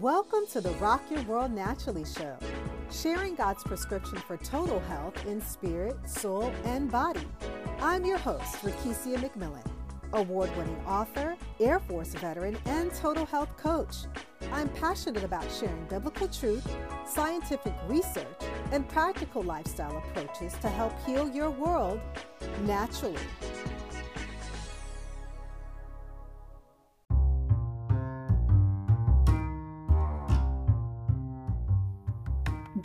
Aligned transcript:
Welcome 0.00 0.46
to 0.52 0.60
the 0.60 0.72
Rock 0.72 1.10
Your 1.10 1.22
World 1.22 1.52
Naturally 1.52 2.04
show, 2.04 2.36
sharing 2.92 3.34
God's 3.34 3.64
prescription 3.64 4.18
for 4.18 4.36
total 4.36 4.78
health 4.80 5.24
in 5.24 5.40
spirit, 5.40 5.96
soul, 6.06 6.52
and 6.66 6.90
body. 6.90 7.26
I'm 7.80 8.04
your 8.04 8.18
host, 8.18 8.56
Rakesia 8.56 9.16
McMillan, 9.16 9.66
award 10.12 10.54
winning 10.54 10.78
author, 10.86 11.34
Air 11.60 11.78
Force 11.78 12.12
veteran, 12.12 12.58
and 12.66 12.92
total 12.92 13.24
health 13.24 13.56
coach. 13.56 13.94
I'm 14.52 14.68
passionate 14.68 15.24
about 15.24 15.50
sharing 15.50 15.86
biblical 15.86 16.28
truth, 16.28 16.68
scientific 17.06 17.72
research, 17.88 18.26
and 18.72 18.86
practical 18.86 19.42
lifestyle 19.44 19.96
approaches 19.96 20.52
to 20.60 20.68
help 20.68 20.92
heal 21.06 21.26
your 21.30 21.48
world 21.48 22.00
naturally. 22.64 23.16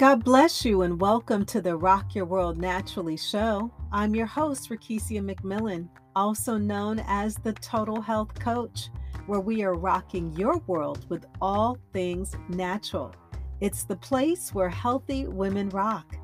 God 0.02 0.24
bless 0.24 0.66
you 0.66 0.82
and 0.82 1.00
welcome 1.00 1.46
to 1.46 1.62
the 1.62 1.78
Rock 1.78 2.16
Your 2.16 2.26
World 2.26 2.58
Naturally 2.58 3.18
show. 3.18 3.72
I'm 3.92 4.16
your 4.16 4.26
host, 4.26 4.68
Rakesia 4.72 5.22
McMillan, 5.22 5.90
also 6.16 6.58
known 6.58 7.04
as 7.06 7.36
the 7.36 7.54
Total 7.54 8.02
Health 8.02 8.34
Coach, 8.40 8.90
where 9.28 9.42
we 9.42 9.62
are 9.62 9.76
rocking 9.76 10.34
your 10.34 10.58
world 10.66 11.06
with 11.10 11.28
all 11.40 11.78
things 11.94 12.36
natural. 12.50 13.14
It's 13.60 13.84
the 13.84 13.96
place 13.96 14.56
where 14.56 14.70
healthy 14.70 15.28
women 15.28 15.70
rock. 15.70 16.16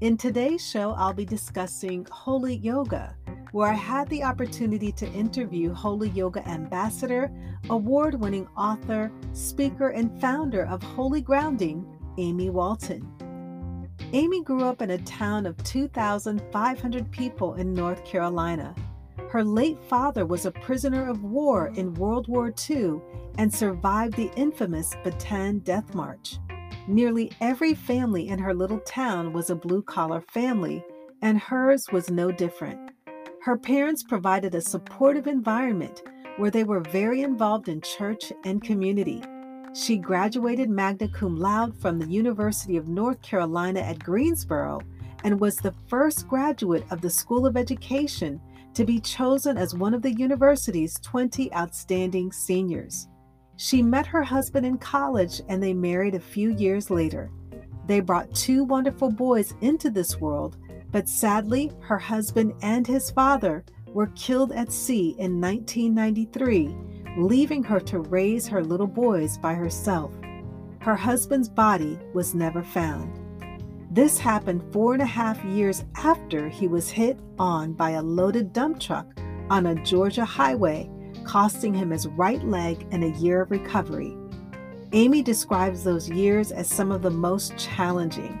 In 0.00 0.16
today's 0.16 0.66
show, 0.66 0.92
I'll 0.92 1.12
be 1.12 1.26
discussing 1.26 2.06
Holy 2.10 2.56
Yoga, 2.56 3.14
where 3.52 3.68
I 3.68 3.74
had 3.74 4.08
the 4.08 4.24
opportunity 4.24 4.92
to 4.92 5.12
interview 5.12 5.74
Holy 5.74 6.08
Yoga 6.08 6.48
Ambassador, 6.48 7.30
award 7.68 8.18
winning 8.18 8.48
author, 8.56 9.12
speaker, 9.34 9.88
and 9.88 10.18
founder 10.22 10.64
of 10.64 10.82
Holy 10.82 11.20
Grounding, 11.20 11.84
Amy 12.18 12.50
Walton. 12.50 13.06
Amy 14.12 14.42
grew 14.42 14.64
up 14.64 14.82
in 14.82 14.90
a 14.90 14.98
town 14.98 15.46
of 15.46 15.56
2,500 15.62 17.10
people 17.12 17.54
in 17.54 17.72
North 17.72 18.04
Carolina. 18.04 18.74
Her 19.30 19.44
late 19.44 19.78
father 19.84 20.26
was 20.26 20.46
a 20.46 20.50
prisoner 20.50 21.08
of 21.08 21.22
war 21.22 21.70
in 21.76 21.94
World 21.94 22.26
War 22.26 22.52
II 22.68 23.00
and 23.38 23.52
survived 23.52 24.14
the 24.14 24.32
infamous 24.34 24.94
Bataan 25.04 25.62
Death 25.62 25.94
March. 25.94 26.38
Nearly 26.88 27.30
every 27.40 27.74
family 27.74 28.28
in 28.28 28.40
her 28.40 28.52
little 28.52 28.80
town 28.80 29.32
was 29.32 29.50
a 29.50 29.54
blue 29.54 29.82
collar 29.82 30.20
family, 30.20 30.84
and 31.22 31.38
hers 31.38 31.86
was 31.92 32.10
no 32.10 32.32
different. 32.32 32.90
Her 33.42 33.56
parents 33.56 34.02
provided 34.02 34.54
a 34.54 34.60
supportive 34.60 35.28
environment 35.28 36.02
where 36.36 36.50
they 36.50 36.64
were 36.64 36.80
very 36.80 37.22
involved 37.22 37.68
in 37.68 37.80
church 37.82 38.32
and 38.44 38.62
community. 38.62 39.22
She 39.72 39.98
graduated 39.98 40.68
magna 40.68 41.06
cum 41.06 41.38
laude 41.38 41.76
from 41.80 41.98
the 41.98 42.08
University 42.08 42.76
of 42.76 42.88
North 42.88 43.22
Carolina 43.22 43.78
at 43.80 44.02
Greensboro 44.02 44.80
and 45.22 45.38
was 45.38 45.56
the 45.56 45.74
first 45.86 46.26
graduate 46.26 46.84
of 46.90 47.00
the 47.00 47.10
School 47.10 47.46
of 47.46 47.56
Education 47.56 48.40
to 48.74 48.84
be 48.84 48.98
chosen 48.98 49.56
as 49.56 49.74
one 49.74 49.94
of 49.94 50.02
the 50.02 50.12
university's 50.12 50.98
20 51.00 51.54
outstanding 51.54 52.32
seniors. 52.32 53.08
She 53.56 53.80
met 53.80 54.06
her 54.06 54.24
husband 54.24 54.66
in 54.66 54.76
college 54.78 55.40
and 55.48 55.62
they 55.62 55.74
married 55.74 56.16
a 56.16 56.20
few 56.20 56.50
years 56.50 56.90
later. 56.90 57.30
They 57.86 58.00
brought 58.00 58.34
two 58.34 58.64
wonderful 58.64 59.10
boys 59.10 59.54
into 59.60 59.88
this 59.88 60.20
world, 60.20 60.56
but 60.90 61.08
sadly, 61.08 61.70
her 61.80 61.98
husband 61.98 62.54
and 62.62 62.86
his 62.86 63.10
father 63.12 63.64
were 63.86 64.08
killed 64.08 64.50
at 64.50 64.72
sea 64.72 65.14
in 65.18 65.40
1993 65.40 66.89
leaving 67.16 67.62
her 67.62 67.80
to 67.80 68.00
raise 68.00 68.46
her 68.46 68.62
little 68.62 68.86
boys 68.86 69.38
by 69.38 69.54
herself. 69.54 70.12
Her 70.80 70.96
husband's 70.96 71.48
body 71.48 71.98
was 72.14 72.34
never 72.34 72.62
found. 72.62 73.18
This 73.90 74.18
happened 74.18 74.62
four 74.72 74.92
and 74.92 75.02
a 75.02 75.06
half 75.06 75.44
years 75.44 75.84
after 75.96 76.48
he 76.48 76.68
was 76.68 76.90
hit 76.90 77.18
on 77.38 77.72
by 77.72 77.90
a 77.90 78.02
loaded 78.02 78.52
dump 78.52 78.78
truck 78.78 79.06
on 79.50 79.66
a 79.66 79.82
Georgia 79.84 80.24
highway, 80.24 80.88
costing 81.24 81.74
him 81.74 81.90
his 81.90 82.06
right 82.06 82.42
leg 82.44 82.86
and 82.92 83.02
a 83.02 83.18
year 83.18 83.42
of 83.42 83.50
recovery. 83.50 84.16
Amy 84.92 85.22
describes 85.22 85.84
those 85.84 86.08
years 86.08 86.52
as 86.52 86.68
some 86.68 86.90
of 86.90 87.02
the 87.02 87.10
most 87.10 87.56
challenging. 87.56 88.38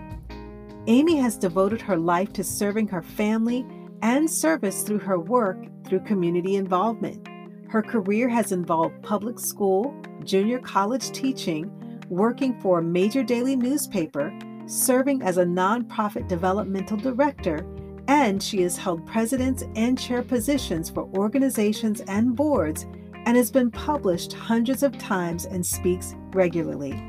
Amy 0.86 1.16
has 1.16 1.36
devoted 1.36 1.80
her 1.80 1.96
life 1.96 2.32
to 2.32 2.42
serving 2.42 2.88
her 2.88 3.02
family 3.02 3.66
and 4.02 4.30
service 4.30 4.82
through 4.82 4.98
her 4.98 5.18
work 5.18 5.58
through 5.84 6.00
community 6.00 6.56
involvement. 6.56 7.29
Her 7.70 7.82
career 7.82 8.28
has 8.28 8.50
involved 8.50 9.00
public 9.00 9.38
school, 9.38 9.94
junior 10.24 10.58
college 10.58 11.12
teaching, 11.12 11.70
working 12.08 12.60
for 12.60 12.80
a 12.80 12.82
major 12.82 13.22
daily 13.22 13.54
newspaper, 13.54 14.36
serving 14.66 15.22
as 15.22 15.36
a 15.36 15.44
nonprofit 15.44 16.26
developmental 16.26 16.96
director, 16.96 17.64
and 18.08 18.42
she 18.42 18.62
has 18.62 18.76
held 18.76 19.06
presidents 19.06 19.62
and 19.76 19.96
chair 19.96 20.20
positions 20.20 20.90
for 20.90 21.08
organizations 21.16 22.00
and 22.08 22.34
boards 22.34 22.86
and 23.24 23.36
has 23.36 23.52
been 23.52 23.70
published 23.70 24.32
hundreds 24.32 24.82
of 24.82 24.98
times 24.98 25.44
and 25.44 25.64
speaks 25.64 26.16
regularly. 26.32 27.00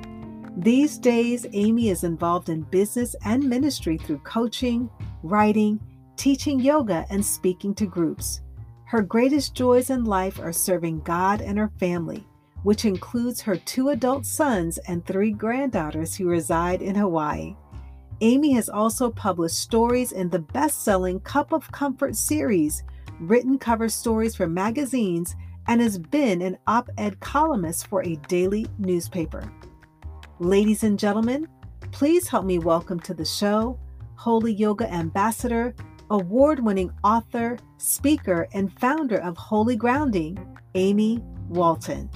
These 0.57 0.99
days, 0.99 1.47
Amy 1.53 1.89
is 1.89 2.03
involved 2.03 2.49
in 2.49 2.61
business 2.61 3.15
and 3.25 3.43
ministry 3.49 3.97
through 3.97 4.19
coaching, 4.19 4.91
writing, 5.23 5.79
teaching 6.17 6.59
yoga, 6.59 7.07
and 7.09 7.25
speaking 7.25 7.73
to 7.73 7.87
groups. 7.87 8.41
Her 8.91 9.01
greatest 9.01 9.55
joys 9.55 9.89
in 9.89 10.03
life 10.03 10.37
are 10.37 10.51
serving 10.51 10.99
God 11.03 11.39
and 11.39 11.57
her 11.57 11.71
family, 11.79 12.27
which 12.63 12.83
includes 12.83 13.39
her 13.39 13.55
two 13.55 13.87
adult 13.87 14.25
sons 14.25 14.79
and 14.79 15.05
three 15.05 15.31
granddaughters 15.31 16.13
who 16.13 16.27
reside 16.27 16.81
in 16.81 16.95
Hawaii. 16.95 17.55
Amy 18.19 18.51
has 18.51 18.67
also 18.67 19.09
published 19.09 19.59
stories 19.59 20.11
in 20.11 20.29
the 20.29 20.39
best 20.39 20.83
selling 20.83 21.21
Cup 21.21 21.53
of 21.53 21.71
Comfort 21.71 22.17
series, 22.17 22.83
written 23.21 23.57
cover 23.57 23.87
stories 23.87 24.35
for 24.35 24.45
magazines, 24.45 25.37
and 25.67 25.79
has 25.79 25.97
been 25.97 26.41
an 26.41 26.57
op 26.67 26.89
ed 26.97 27.17
columnist 27.21 27.87
for 27.87 28.03
a 28.03 28.17
daily 28.27 28.67
newspaper. 28.77 29.49
Ladies 30.39 30.83
and 30.83 30.99
gentlemen, 30.99 31.47
please 31.93 32.27
help 32.27 32.43
me 32.43 32.59
welcome 32.59 32.99
to 32.99 33.13
the 33.13 33.23
show 33.23 33.79
Holy 34.17 34.51
Yoga 34.51 34.91
Ambassador, 34.91 35.73
award 36.11 36.59
winning 36.59 36.91
author, 37.05 37.57
speaker, 37.77 38.45
and 38.53 38.77
founder 38.79 39.15
of 39.17 39.37
Holy 39.37 39.77
Grounding, 39.77 40.37
Amy 40.75 41.23
Walton. 41.47 42.09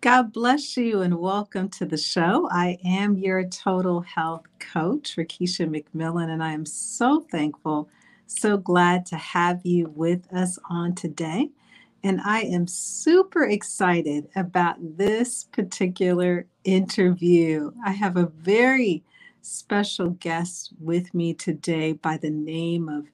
God 0.00 0.32
bless 0.32 0.76
you 0.76 1.00
and 1.00 1.18
welcome 1.18 1.68
to 1.70 1.86
the 1.86 1.96
show. 1.96 2.48
I 2.52 2.78
am 2.84 3.16
your 3.16 3.42
total 3.48 4.02
health 4.02 4.44
coach, 4.60 5.16
Rakesia 5.16 5.66
McMillan, 5.66 6.28
and 6.28 6.40
I 6.40 6.52
am 6.52 6.66
so 6.66 7.22
thankful, 7.32 7.88
so 8.28 8.56
glad 8.56 9.06
to 9.06 9.16
have 9.16 9.62
you 9.64 9.88
with 9.96 10.32
us 10.32 10.56
on 10.70 10.94
today. 10.94 11.50
And 12.04 12.20
I 12.20 12.42
am 12.42 12.66
super 12.66 13.44
excited 13.44 14.28
about 14.36 14.76
this 14.78 15.44
particular 15.44 16.46
interview. 16.64 17.70
I 17.82 17.92
have 17.92 18.18
a 18.18 18.26
very 18.26 19.02
special 19.40 20.10
guest 20.10 20.74
with 20.78 21.14
me 21.14 21.32
today 21.32 21.94
by 21.94 22.18
the 22.18 22.28
name 22.28 22.90
of 22.90 23.06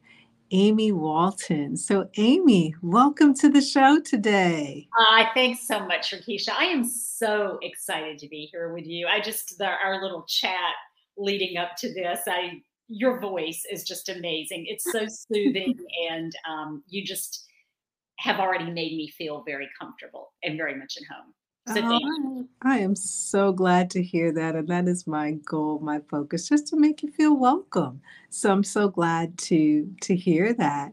Amy 0.50 0.90
Walton. 0.90 1.76
So, 1.76 2.10
Amy, 2.16 2.74
welcome 2.82 3.32
to 3.34 3.48
the 3.48 3.60
show 3.60 4.00
today. 4.00 4.88
Uh, 4.98 5.26
thanks 5.34 5.68
so 5.68 5.86
much, 5.86 6.10
Rakesia. 6.10 6.50
I 6.58 6.64
am 6.64 6.84
so 6.84 7.60
excited 7.62 8.18
to 8.18 8.28
be 8.28 8.48
here 8.50 8.74
with 8.74 8.86
you. 8.86 9.06
I 9.06 9.20
just 9.20 9.56
the, 9.56 9.66
our 9.66 10.02
little 10.02 10.24
chat 10.26 10.74
leading 11.16 11.58
up 11.58 11.76
to 11.76 11.94
this, 11.94 12.22
I 12.26 12.60
your 12.88 13.20
voice 13.20 13.62
is 13.70 13.84
just 13.84 14.08
amazing. 14.08 14.66
It's 14.66 14.90
so 14.90 15.06
soothing, 15.32 15.78
and 16.10 16.32
um, 16.50 16.82
you 16.88 17.04
just 17.04 17.46
have 18.20 18.38
already 18.38 18.70
made 18.70 18.96
me 18.96 19.08
feel 19.08 19.42
very 19.46 19.68
comfortable 19.80 20.32
and 20.44 20.58
very 20.58 20.74
much 20.74 20.98
at 20.98 21.04
home. 21.14 21.32
So 21.74 21.80
oh, 21.84 22.48
I 22.62 22.78
am 22.78 22.94
so 22.94 23.52
glad 23.52 23.90
to 23.90 24.02
hear 24.02 24.32
that. 24.32 24.54
And 24.54 24.68
that 24.68 24.88
is 24.88 25.06
my 25.06 25.32
goal, 25.44 25.78
my 25.78 26.00
focus, 26.10 26.48
just 26.48 26.66
to 26.68 26.76
make 26.76 27.02
you 27.02 27.10
feel 27.10 27.36
welcome. 27.36 28.02
So 28.28 28.50
I'm 28.50 28.64
so 28.64 28.88
glad 28.88 29.38
to 29.38 29.90
to 30.02 30.14
hear 30.14 30.52
that. 30.54 30.92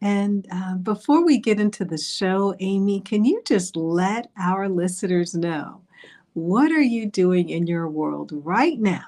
And 0.00 0.46
uh, 0.50 0.76
before 0.76 1.24
we 1.24 1.38
get 1.38 1.60
into 1.60 1.84
the 1.84 1.98
show, 1.98 2.54
Amy, 2.60 3.00
can 3.00 3.24
you 3.24 3.42
just 3.44 3.76
let 3.76 4.30
our 4.38 4.68
listeners 4.68 5.34
know 5.34 5.82
what 6.34 6.70
are 6.72 6.82
you 6.82 7.06
doing 7.10 7.48
in 7.48 7.66
your 7.66 7.88
world 7.88 8.30
right 8.32 8.78
now 8.78 9.06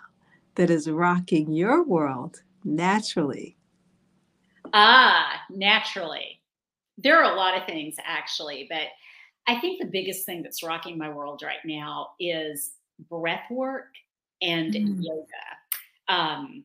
that 0.57 0.71
is 0.71 0.91
rocking 0.91 1.53
your 1.53 1.85
world 1.85 2.43
naturally? 2.65 3.57
Ah, 4.73 5.41
naturally 5.51 6.36
there 6.99 7.23
are 7.23 7.33
a 7.33 7.37
lot 7.37 7.57
of 7.57 7.67
things 7.67 7.97
actually, 8.05 8.67
but 8.71 8.89
I 9.47 9.61
think 9.61 9.81
the 9.81 9.87
biggest 9.87 10.27
thing 10.27 10.43
that's 10.43 10.63
rocking 10.63 10.99
my 10.99 11.09
world 11.09 11.43
right 11.45 11.65
now 11.65 12.11
is 12.19 12.73
breath 13.09 13.51
work 13.51 13.89
and 14.43 14.73
mm. 14.73 14.99
yoga. 15.01 15.27
Um, 16.09 16.65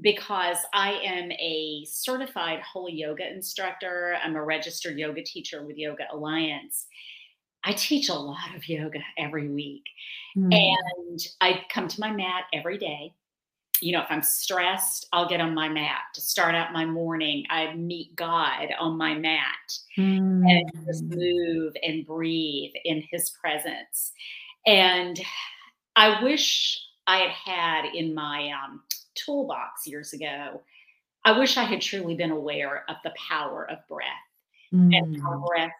because 0.00 0.58
I 0.72 0.92
am 0.92 1.30
a 1.32 1.84
certified 1.86 2.60
holy 2.60 2.94
yoga 2.94 3.30
instructor. 3.30 4.16
I'm 4.22 4.36
a 4.36 4.42
registered 4.42 4.98
yoga 4.98 5.22
teacher 5.22 5.64
with 5.64 5.76
Yoga 5.76 6.04
Alliance. 6.10 6.86
I 7.64 7.72
teach 7.72 8.08
a 8.08 8.14
lot 8.14 8.56
of 8.56 8.66
yoga 8.68 9.00
every 9.18 9.48
week. 9.48 9.84
Mm. 10.36 10.54
And 10.54 11.20
I 11.40 11.62
come 11.70 11.88
to 11.88 12.00
my 12.00 12.10
mat 12.10 12.44
every 12.54 12.78
day. 12.78 13.12
You 13.82 13.92
know, 13.92 14.00
if 14.00 14.06
I'm 14.10 14.22
stressed, 14.22 15.08
I'll 15.12 15.28
get 15.28 15.40
on 15.40 15.54
my 15.54 15.68
mat 15.68 16.02
to 16.14 16.20
start 16.20 16.54
out 16.54 16.72
my 16.72 16.84
morning. 16.84 17.44
I 17.50 17.74
meet 17.74 18.14
God 18.14 18.68
on 18.78 18.96
my 18.96 19.14
mat 19.14 19.78
mm. 19.98 20.44
and 20.48 20.70
just 20.86 21.04
hmm. 21.04 21.14
move 21.16 21.74
and 21.82 22.06
breathe 22.06 22.72
in 22.84 23.02
his 23.10 23.30
presence. 23.30 24.12
And 24.66 25.20
I 25.96 26.22
wish 26.22 26.80
I 27.06 27.18
had 27.18 27.30
had 27.30 27.94
in 27.94 28.14
my 28.14 28.50
um, 28.50 28.82
toolbox 29.14 29.86
years 29.86 30.12
ago, 30.12 30.62
I 31.24 31.38
wish 31.38 31.56
I 31.56 31.64
had 31.64 31.80
truly 31.80 32.14
been 32.14 32.30
aware 32.30 32.84
of 32.88 32.96
the 33.04 33.12
power 33.28 33.68
of 33.70 33.78
breath 33.88 34.08
mm. 34.72 34.96
and 34.96 35.20
how 35.20 35.32
mm. 35.32 35.46
breath 35.46 35.72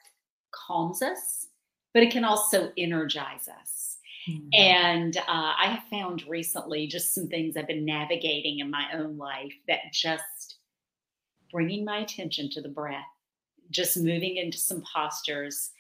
calms 0.53 1.03
us, 1.03 1.47
but 1.95 2.03
it 2.03 2.13
can 2.13 2.25
also 2.25 2.73
energize 2.77 3.49
us. 3.49 3.92
Mm. 4.29 4.49
And 4.55 5.17
uh, 5.17 5.23
I 5.29 5.67
have 5.67 5.85
found 5.91 6.25
recently 6.29 6.87
just 6.87 7.15
some 7.15 7.29
things 7.29 7.57
I've 7.57 7.67
been 7.67 7.85
navigating 7.85 8.61
in 8.61 8.71
my 8.71 8.87
own 8.95 9.17
life 9.17 9.53
that 9.69 9.93
just 9.93 10.57
bringing 11.51 11.85
my 11.85 11.99
attention 11.99 12.51
to 12.51 12.63
the 12.63 12.69
breath, 12.69 13.05
just 13.71 13.97
moving 13.97 14.37
into 14.37 14.59
some 14.59 14.83
postures 14.95 15.71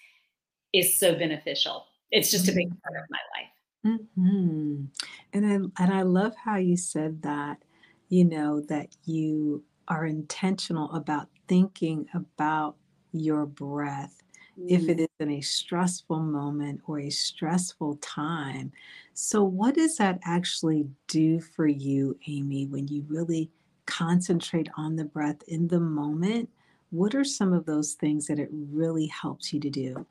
is 0.73 0.99
so 0.99 1.15
beneficial. 1.15 1.87
It's 2.11 2.31
just 2.31 2.49
a 2.49 2.53
big 2.53 2.69
part 2.69 3.03
of 3.03 3.09
my 3.11 3.19
life. 3.37 3.99
Mhm. 4.17 4.89
And 5.33 5.47
I 5.47 5.83
and 5.83 5.93
I 5.93 6.03
love 6.03 6.35
how 6.37 6.57
you 6.57 6.77
said 6.77 7.23
that, 7.23 7.63
you 8.09 8.25
know, 8.25 8.61
that 8.63 8.95
you 9.05 9.65
are 9.89 10.07
intentional 10.07 10.93
about 10.93 11.29
thinking 11.49 12.07
about 12.15 12.77
your 13.13 13.47
breath 13.47 14.22
if 14.69 14.89
it 14.89 14.99
Mm. 14.99 15.07
in 15.21 15.31
a 15.31 15.41
stressful 15.41 16.21
moment 16.21 16.81
or 16.87 17.01
a 17.01 17.11
stressful 17.11 17.97
time. 17.97 18.73
So 19.15 19.43
what 19.43 19.75
does 19.75 19.97
that 19.97 20.21
actually 20.25 20.89
do 21.07 21.41
for 21.41 21.67
you, 21.67 22.19
Amy, 22.27 22.67
when 22.67 22.89
you 22.89 23.05
really 23.09 23.51
concentrate 23.87 24.69
on 24.77 24.97
the 24.97 25.05
breath 25.05 25.43
in 25.49 25.69
the 25.69 25.81
moment? 25.81 26.49
What 26.91 27.15
are 27.15 27.25
some 27.25 27.53
of 27.53 27.67
those 27.67 27.95
things 27.95 28.27
that 28.27 28.39
it 28.39 28.51
really 28.53 29.07
helps 29.07 29.53
you 29.53 29.61
to 29.61 29.71
do? 29.71 30.07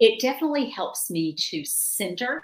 It 0.00 0.20
definitely 0.20 0.70
helps 0.70 1.10
me 1.10 1.34
to 1.34 1.64
center 1.64 2.42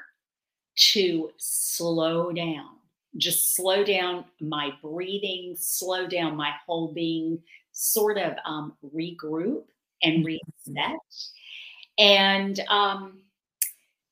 to 0.77 1.31
slow 1.37 2.33
down, 2.33 2.79
just 3.17 3.55
slow 3.55 3.85
down 3.85 4.25
my 4.41 4.73
breathing, 4.83 5.55
slow 5.57 6.07
down 6.07 6.37
my 6.37 6.53
whole 6.67 6.93
being, 6.93 7.41
sort 7.73 8.19
of 8.19 8.35
um, 8.45 8.77
regroup 8.95 9.65
and 10.05 10.25
Mhm. 10.25 10.25
reset. 10.25 11.01
And 11.99 12.61
um, 12.69 13.23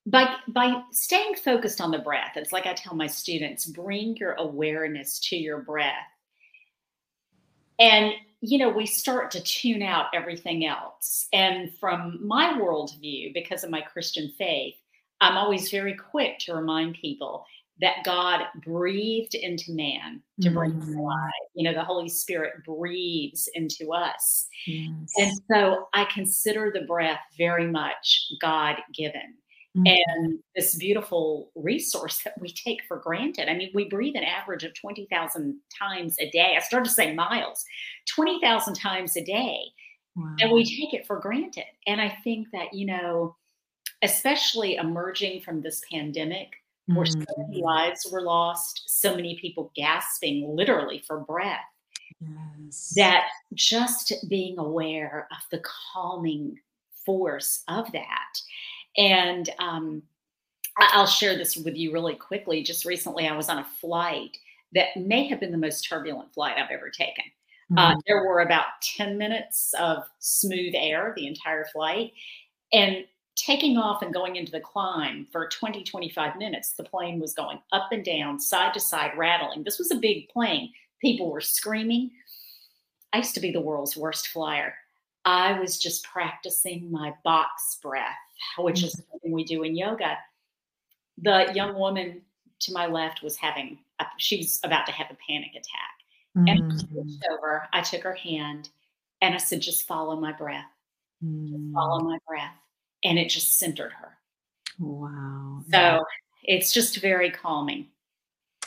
by 0.07 0.37
by 0.49 0.83
staying 0.93 1.37
focused 1.37 1.81
on 1.81 1.91
the 1.93 1.99
breath, 2.01 2.37
it's 2.37 2.53
like 2.53 2.67
I 2.67 2.75
tell 2.75 2.95
my 2.95 3.07
students: 3.09 3.67
bring 3.67 4.17
your 4.17 4.33
awareness 4.35 5.21
to 5.31 5.37
your 5.37 5.61
breath, 5.63 6.07
and 7.79 8.13
you 8.41 8.59
know 8.59 8.69
we 8.71 8.87
start 8.87 9.31
to 9.33 9.43
tune 9.43 9.83
out 9.83 10.07
everything 10.15 10.67
else. 10.67 11.29
And 11.33 11.73
from 11.79 12.27
my 12.27 12.55
worldview, 12.55 13.35
because 13.35 13.65
of 13.65 13.71
my 13.71 13.81
Christian 13.81 14.33
faith, 14.39 14.77
I'm 15.21 15.37
always 15.37 15.71
very 15.71 15.95
quick 15.95 16.39
to 16.41 16.55
remind 16.55 16.97
people 17.01 17.47
that 17.81 18.05
God 18.05 18.47
breathed 18.65 19.35
into 19.35 19.73
man 19.73 20.23
to 20.41 20.51
bring 20.51 20.73
us 20.81 20.89
Mm. 20.89 20.99
alive. 20.99 21.31
You 21.55 21.65
know, 21.65 21.75
the 21.75 21.85
Holy 21.85 22.09
Spirit 22.09 22.65
breathes 22.65 23.49
into 23.55 23.93
us. 23.93 24.49
And 24.67 25.09
so 25.51 25.89
I 25.95 26.05
consider 26.07 26.71
the 26.73 26.83
breath 26.83 27.23
very 27.37 27.67
much 27.67 28.31
God 28.41 28.77
given 28.95 29.37
Mhm. 29.75 30.05
and 30.07 30.39
this 30.55 30.75
beautiful 30.77 31.51
resource 31.55 32.23
that 32.25 32.39
we 32.41 32.51
take 32.51 32.85
for 32.85 32.99
granted. 32.99 33.49
I 33.49 33.55
mean, 33.55 33.71
we 33.73 33.87
breathe 33.89 34.17
an 34.17 34.25
average 34.25 34.65
of 34.65 34.75
20,000 34.75 35.59
times 35.77 36.17
a 36.21 36.31
day. 36.31 36.55
I 36.57 36.61
started 36.61 36.91
to 36.91 36.95
say 36.95 37.15
miles, 37.15 37.65
20,000 38.07 38.75
times 38.75 39.17
a 39.17 39.25
day, 39.25 39.73
and 40.41 40.53
we 40.53 40.63
take 40.65 40.93
it 40.93 41.07
for 41.07 41.19
granted. 41.19 41.65
And 41.87 42.03
I 42.03 42.11
think 42.23 42.51
that, 42.53 42.75
you 42.75 42.85
know, 42.85 43.35
especially 44.03 44.75
emerging 44.75 45.41
from 45.41 45.63
this 45.63 45.81
pandemic 45.91 46.62
where 46.95 47.07
so 47.07 47.17
many 47.49 47.61
Mhm. 47.61 47.63
lives 47.63 48.07
were 48.11 48.23
lost, 48.23 48.83
so 48.87 49.15
many 49.17 49.39
people 49.41 49.73
gasping 49.77 50.55
literally 50.57 51.01
for 51.07 51.21
breath, 51.21 51.61
Yes. 52.21 52.95
that 52.97 53.29
just 53.55 54.13
being 54.29 54.59
aware 54.59 55.29
of 55.31 55.39
the 55.51 55.63
calming 55.93 56.59
force 57.05 57.65
of 57.69 57.91
that. 57.93 58.35
And 58.97 59.51
um, 59.59 60.03
I'll 60.79 61.07
share 61.07 61.37
this 61.37 61.57
with 61.57 61.77
you 61.77 61.93
really 61.93 62.17
quickly. 62.17 62.63
Just 62.63 62.85
recently, 62.87 63.29
I 63.29 63.37
was 63.37 63.49
on 63.49 63.59
a 63.59 63.65
flight 63.65 64.37
that 64.75 64.97
may 64.97 65.27
have 65.29 65.41
been 65.41 65.53
the 65.53 65.59
most 65.59 65.83
turbulent 65.89 66.33
flight 66.35 66.59
I've 66.59 66.71
ever 66.71 66.91
taken. 66.91 67.25
Uh, 67.77 67.95
Mm. 67.95 68.03
there 68.07 68.25
were 68.27 68.41
about 68.41 68.67
10 68.83 69.19
minutes 69.19 69.75
of 69.79 70.05
smooth 70.19 70.75
air 70.77 71.15
the 71.17 71.27
entire 71.27 71.67
flight. 71.67 72.13
And 72.73 73.07
taking 73.37 73.79
off 73.79 74.03
and 74.03 74.13
going 74.13 74.37
into 74.37 74.53
the 74.53 74.61
climb 74.61 75.27
for 75.33 75.49
20, 75.49 75.85
25 75.85 76.37
minutes, 76.37 76.73
the 76.75 76.85
plane 76.85 77.21
was 77.21 77.35
going 77.35 77.61
up 77.73 77.89
and 77.93 78.05
down, 78.05 78.39
side 78.41 78.75
to 78.75 78.81
side, 78.81 79.17
rattling. 79.17 79.65
This 79.65 79.79
was 79.79 79.91
a 79.91 79.97
big 79.97 80.29
plane. 80.29 80.73
People 81.01 81.31
were 81.31 81.41
screaming. 81.41 82.11
I 83.13 83.19
used 83.19 83.35
to 83.35 83.41
be 83.41 83.53
the 83.53 83.61
world's 83.61 83.97
worst 83.97 84.29
flyer. 84.29 84.75
I 85.25 85.59
was 85.61 85.79
just 85.79 86.05
practicing 86.05 86.91
my 86.91 87.15
box 87.25 87.79
breath, 87.83 88.17
which 88.59 88.83
is 88.85 88.95
Mhm. 88.95 89.05
something 89.11 89.33
we 89.33 89.45
do 89.45 89.63
in 89.63 89.77
yoga. 89.77 90.19
The 91.19 91.53
young 91.55 91.75
woman 91.79 92.23
to 92.61 92.73
my 92.73 92.87
left 92.87 93.23
was 93.23 93.37
having, 93.37 93.85
a, 94.01 94.07
she 94.19 94.39
was 94.39 94.61
about 94.65 94.87
to 94.87 94.93
have 94.93 95.11
a 95.11 95.17
panic 95.29 95.51
attack. 95.53 95.93
And 96.47 96.59
I 96.59 96.75
Mhm. 96.79 96.87
reached 96.97 97.25
over, 97.33 97.69
I 97.73 97.83
took 97.83 98.03
her 98.03 98.15
hand, 98.15 98.71
and 99.23 99.35
I 99.35 99.39
said, 99.39 99.63
just 99.63 99.87
follow 99.87 100.17
my 100.21 100.33
breath, 100.33 100.67
just 101.47 101.63
follow 101.75 102.01
Mm. 102.01 102.09
my 102.09 102.19
breath. 102.29 102.55
And 103.05 103.19
it 103.19 103.29
just 103.29 103.59
centered 103.59 103.93
her. 103.93 104.19
Wow. 104.79 105.63
Yeah. 105.67 105.99
So 105.99 106.05
it's 106.45 106.73
just 106.73 106.99
very 107.01 107.31
calming. 107.31 107.89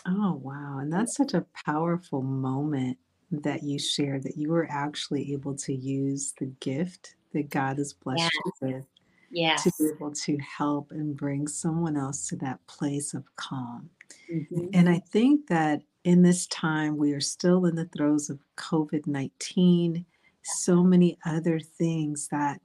Oh, 0.06 0.40
wow. 0.42 0.80
And 0.80 0.92
that's 0.92 1.16
such 1.16 1.34
a 1.34 1.46
powerful 1.66 2.22
moment 2.22 2.98
that 3.32 3.64
you 3.64 3.80
shared 3.80 4.24
that 4.24 4.38
you 4.38 4.50
were 4.50 4.68
actually 4.70 5.34
able 5.34 5.56
to 5.56 5.74
use 5.74 6.34
the 6.38 6.46
gift 6.60 7.16
that 7.34 7.50
God 7.50 7.78
has 7.78 7.94
Yeah. 7.94 8.04
blessed 8.04 8.32
you 8.46 8.52
with 8.62 8.86
to 9.58 9.72
be 9.80 9.86
able 9.96 10.12
to 10.12 10.38
help 10.38 10.92
and 10.92 11.16
bring 11.16 11.48
someone 11.48 11.98
else 11.98 12.28
to 12.30 12.36
that 12.38 12.66
place 12.68 13.14
of 13.14 13.24
calm. 13.36 13.90
hmm 14.30 14.70
And 14.74 14.90
I 14.90 15.00
think 15.00 15.48
that 15.48 15.82
in 16.04 16.22
this 16.22 16.46
time, 16.48 16.98
we 16.98 17.14
are 17.14 17.22
still 17.22 17.66
in 17.66 17.76
the 17.76 17.86
throes 17.86 18.30
of 18.30 18.40
COVID 18.58 19.08
19, 19.08 20.06
so 20.44 20.84
many 20.84 21.18
other 21.26 21.60
things 21.60 22.28
that 22.28 22.62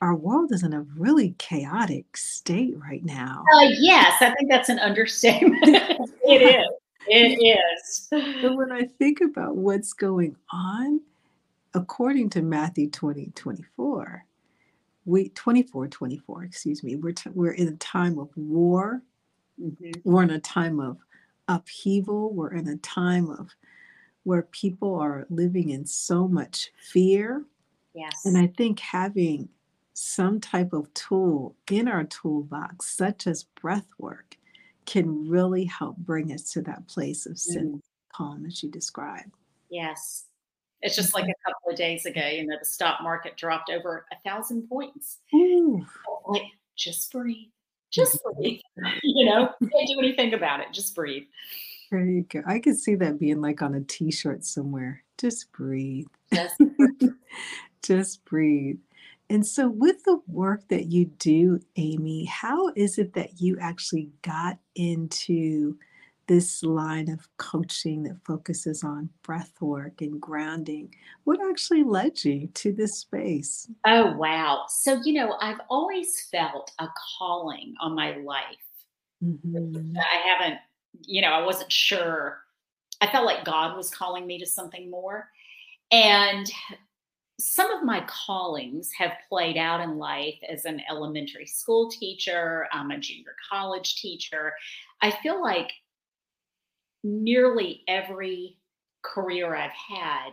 our 0.00 0.14
world 0.14 0.52
is 0.52 0.62
in 0.62 0.72
a 0.72 0.82
really 0.96 1.34
chaotic 1.38 2.16
state 2.16 2.74
right 2.78 3.04
now. 3.04 3.44
Uh, 3.54 3.68
yes, 3.78 4.14
I 4.20 4.30
think 4.30 4.50
that's 4.50 4.68
an 4.68 4.78
understatement. 4.78 5.62
it 5.64 6.42
is. 6.42 6.66
It 7.06 7.58
is. 7.70 8.08
But 8.10 8.56
when 8.56 8.72
I 8.72 8.84
think 8.84 9.20
about 9.20 9.56
what's 9.56 9.92
going 9.92 10.36
on, 10.52 11.00
according 11.74 12.30
to 12.30 12.42
Matthew 12.42 12.88
20 12.90 13.32
24, 13.34 14.24
we 15.04 15.28
24 15.30 15.88
24, 15.88 16.44
excuse 16.44 16.82
me, 16.82 16.96
we're, 16.96 17.12
t- 17.12 17.30
we're 17.34 17.52
in 17.52 17.68
a 17.68 17.76
time 17.76 18.18
of 18.18 18.30
war, 18.36 19.02
hmm 19.58 19.90
we're 20.04 20.22
in 20.22 20.30
a 20.30 20.40
time 20.40 20.80
of 20.80 20.96
upheaval, 21.48 22.32
we're 22.32 22.54
in 22.54 22.68
a 22.68 22.76
time 22.78 23.28
of 23.28 23.50
where 24.22 24.42
people 24.52 24.94
are 24.94 25.26
living 25.28 25.70
in 25.70 25.84
so 25.84 26.26
much 26.26 26.70
fear. 26.78 27.44
Yes. 27.94 28.22
And 28.24 28.38
I 28.38 28.46
think 28.56 28.78
having 28.80 29.48
some 29.92 30.40
type 30.40 30.72
of 30.72 30.92
tool 30.94 31.56
in 31.70 31.88
our 31.88 32.04
toolbox, 32.04 32.86
such 32.96 33.26
as 33.26 33.44
breath 33.60 33.86
work, 33.98 34.36
can 34.86 35.28
really 35.28 35.64
help 35.64 35.96
bring 35.98 36.32
us 36.32 36.50
to 36.52 36.62
that 36.62 36.86
place 36.88 37.26
of 37.26 37.38
sin 37.38 37.74
Mm, 37.74 37.80
calm 38.12 38.46
as 38.46 38.62
you 38.62 38.70
described. 38.70 39.32
yes. 39.70 40.24
It's 40.82 40.96
just 40.96 41.12
like 41.12 41.24
a 41.24 41.34
couple 41.46 41.70
of 41.70 41.76
days 41.76 42.06
ago, 42.06 42.26
you 42.26 42.46
know, 42.46 42.56
the 42.58 42.64
stock 42.64 43.02
market 43.02 43.36
dropped 43.36 43.68
over 43.68 44.06
a 44.10 44.16
thousand 44.26 44.66
points. 44.66 45.18
Ooh. 45.34 45.84
Like, 46.26 46.40
just 46.74 47.12
breathe. 47.12 47.48
Just 47.90 48.18
breathe. 48.38 48.60
You 49.02 49.26
know, 49.26 49.50
can't 49.60 49.88
do 49.88 49.98
anything 49.98 50.32
about 50.32 50.60
it. 50.60 50.68
Just 50.72 50.94
breathe. 50.94 51.24
There 51.90 52.02
you 52.06 52.22
go. 52.22 52.40
I 52.46 52.60
could 52.60 52.78
see 52.78 52.94
that 52.94 53.18
being 53.20 53.42
like 53.42 53.60
on 53.60 53.74
a 53.74 53.80
t-shirt 53.82 54.42
somewhere. 54.42 55.02
Just 55.18 55.52
breathe. 55.52 56.06
Just 56.32 56.56
Just 57.82 58.24
breathe. 58.24 58.78
And 59.30 59.46
so 59.46 59.68
with 59.68 60.02
the 60.04 60.20
work 60.26 60.68
that 60.68 60.86
you 60.86 61.06
do, 61.06 61.60
Amy, 61.76 62.24
how 62.26 62.72
is 62.76 62.98
it 62.98 63.14
that 63.14 63.40
you 63.40 63.56
actually 63.60 64.10
got 64.22 64.58
into 64.74 65.78
this 66.30 66.62
line 66.62 67.10
of 67.10 67.28
coaching 67.38 68.04
that 68.04 68.16
focuses 68.24 68.84
on 68.84 69.10
breath 69.24 69.52
work 69.60 70.00
and 70.00 70.20
grounding. 70.20 70.94
What 71.24 71.40
actually 71.50 71.82
led 71.82 72.24
you 72.24 72.46
to 72.54 72.72
this 72.72 73.00
space? 73.00 73.68
Oh, 73.84 74.16
wow. 74.16 74.66
So, 74.68 75.00
you 75.02 75.14
know, 75.14 75.36
I've 75.40 75.58
always 75.68 76.28
felt 76.30 76.70
a 76.78 76.86
calling 77.18 77.74
on 77.80 77.96
my 77.96 78.14
life. 78.18 78.44
Mhm. 79.24 79.96
I 79.98 80.28
haven't, 80.28 80.60
you 81.04 81.20
know, 81.20 81.32
I 81.32 81.44
wasn't 81.44 81.72
sure. 81.72 82.44
I 83.00 83.10
felt 83.10 83.26
like 83.26 83.44
God 83.44 83.76
was 83.76 83.90
calling 83.90 84.24
me 84.24 84.38
to 84.38 84.46
something 84.46 84.88
more. 84.88 85.28
And 85.90 86.48
some 87.40 87.72
of 87.72 87.82
my 87.82 88.04
callings 88.06 88.90
have 88.92 89.12
played 89.28 89.56
out 89.56 89.80
in 89.80 89.98
life 89.98 90.38
as 90.48 90.64
an 90.64 90.82
elementary 90.90 91.46
school 91.46 91.90
teacher, 91.90 92.68
I'm 92.72 92.90
a 92.90 92.98
junior 92.98 93.34
college 93.50 93.96
teacher. 93.96 94.52
I 95.00 95.10
feel 95.10 95.40
like 95.40 95.72
nearly 97.02 97.82
every 97.88 98.58
career 99.02 99.54
I've 99.54 99.70
had 99.70 100.32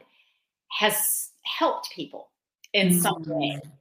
has 0.69 1.31
helped 1.43 1.91
people 1.91 2.29
in 2.73 2.93
some 2.93 3.23
way. 3.23 3.59
Mm. 3.63 3.71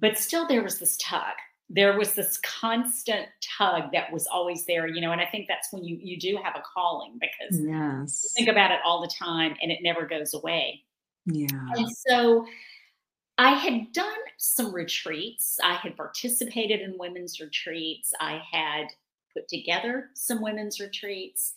But 0.00 0.18
still, 0.18 0.46
there 0.46 0.62
was 0.62 0.78
this 0.78 0.98
tug. 0.98 1.32
There 1.70 1.96
was 1.96 2.12
this 2.12 2.38
constant 2.38 3.26
tug 3.40 3.84
that 3.92 4.12
was 4.12 4.26
always 4.26 4.66
there, 4.66 4.86
you 4.86 5.00
know. 5.00 5.12
And 5.12 5.20
I 5.20 5.26
think 5.26 5.48
that's 5.48 5.72
when 5.72 5.82
you 5.82 5.98
you 6.00 6.18
do 6.18 6.38
have 6.42 6.54
a 6.54 6.62
calling 6.62 7.18
because 7.18 7.58
you 7.58 7.70
Yes. 7.70 8.34
think 8.36 8.48
about 8.48 8.70
it 8.70 8.80
all 8.84 9.00
the 9.00 9.12
time 9.18 9.56
and 9.62 9.72
it 9.72 9.78
never 9.82 10.04
goes 10.06 10.34
away. 10.34 10.82
Yeah. 11.24 11.46
And 11.50 11.88
so 12.08 12.46
I 13.36 13.50
had 13.50 13.92
done 13.92 14.12
some 14.38 14.72
retreats. 14.72 15.58
I 15.62 15.74
had 15.74 15.96
participated 15.96 16.80
in 16.80 16.98
women's 16.98 17.40
retreats. 17.40 18.12
I 18.20 18.40
had 18.50 18.86
put 19.32 19.48
together 19.48 20.10
some 20.14 20.40
women's 20.40 20.80
retreats. 20.80 21.54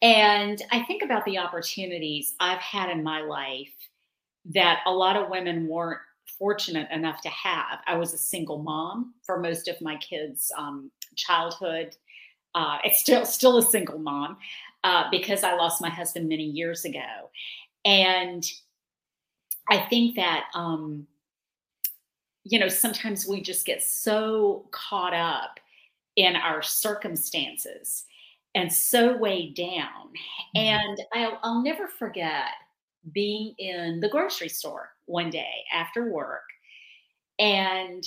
And 0.00 0.62
I 0.70 0.82
think 0.84 1.02
about 1.02 1.24
the 1.24 1.38
opportunities 1.38 2.34
I've 2.40 2.58
had 2.58 2.90
in 2.90 3.02
my 3.02 3.20
life 3.20 3.72
that 4.46 4.80
a 4.86 4.90
lot 4.92 5.16
of 5.16 5.30
women 5.30 5.68
weren't 5.68 6.00
fortunate 6.38 6.88
enough 6.90 7.20
to 7.22 7.28
have. 7.28 7.80
I 7.86 7.96
was 7.96 8.12
a 8.14 8.18
single 8.18 8.58
mom 8.58 9.14
for 9.22 9.38
most 9.38 9.68
of 9.68 9.80
my 9.80 9.96
kids' 9.96 10.50
um, 10.56 10.90
childhood. 11.16 11.96
Uh, 12.54 12.78
it's 12.84 13.00
still 13.00 13.24
still 13.24 13.58
a 13.58 13.62
single 13.62 13.98
mom 13.98 14.36
uh, 14.82 15.04
because 15.10 15.44
I 15.44 15.54
lost 15.54 15.80
my 15.80 15.88
husband 15.88 16.28
many 16.28 16.44
years 16.44 16.84
ago, 16.84 17.30
and 17.84 18.44
I 19.68 19.78
think 19.88 20.16
that 20.16 20.46
um, 20.54 21.06
you 22.44 22.58
know 22.58 22.68
sometimes 22.68 23.26
we 23.26 23.40
just 23.40 23.66
get 23.66 23.82
so 23.82 24.66
caught 24.72 25.14
up 25.14 25.60
in 26.16 26.36
our 26.36 26.62
circumstances 26.62 28.04
and 28.54 28.72
so 28.72 29.16
weighed 29.16 29.54
down. 29.54 30.10
Mhm. 30.56 30.60
And 30.60 31.00
I'll, 31.14 31.38
I'll 31.42 31.62
never 31.62 31.88
forget 31.88 32.46
being 33.12 33.54
in 33.58 34.00
the 34.00 34.08
grocery 34.08 34.48
store 34.48 34.90
one 35.06 35.30
day 35.30 35.64
after 35.72 36.10
work, 36.10 36.44
and 37.38 38.04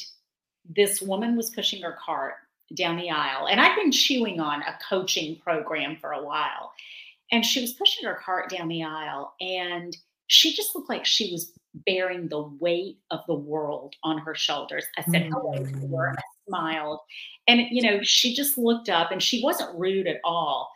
this 0.65 1.01
woman 1.01 1.35
was 1.38 1.51
pushing 1.51 1.81
her 1.83 1.97
cart 2.05 2.35
down 2.75 2.97
the 2.97 3.12
aisle. 3.12 3.47
And 3.47 3.62
I've 3.62 3.77
been 3.77 3.91
chewing 3.91 4.39
on 4.41 4.62
a 4.63 4.77
coaching 4.89 5.38
program 5.39 5.97
for 5.97 6.13
a 6.13 6.24
while. 6.24 6.74
And 7.31 7.45
she 7.45 7.62
was 7.62 7.74
pushing 7.74 8.05
her 8.07 8.21
cart 8.25 8.50
down 8.50 8.67
the 8.69 8.83
aisle, 8.83 9.35
and 9.41 9.95
she 10.27 10.53
just 10.53 10.75
looked 10.75 10.89
like 10.89 11.05
she 11.05 11.32
was 11.32 11.51
bearing 11.86 12.27
the 12.27 12.41
weight 12.60 13.00
of 13.12 13.20
the 13.27 13.36
world 13.36 13.96
on 14.03 14.17
her 14.17 14.34
shoulders. 14.34 14.86
I 14.98 15.03
said 15.03 15.29
hello 15.32 15.53
to 15.53 15.63
her. 15.63 16.13
Mm. 16.13 16.15
I 16.17 16.22
smiled. 16.48 17.00
And, 17.48 17.62
you 17.70 17.82
know, 17.82 18.00
she 18.01 18.34
just 18.34 18.58
looked 18.58 18.89
up 18.89 19.12
and 19.12 19.22
she 19.22 19.44
wasn't 19.44 19.77
rude 19.77 20.08
at 20.08 20.22
all, 20.24 20.72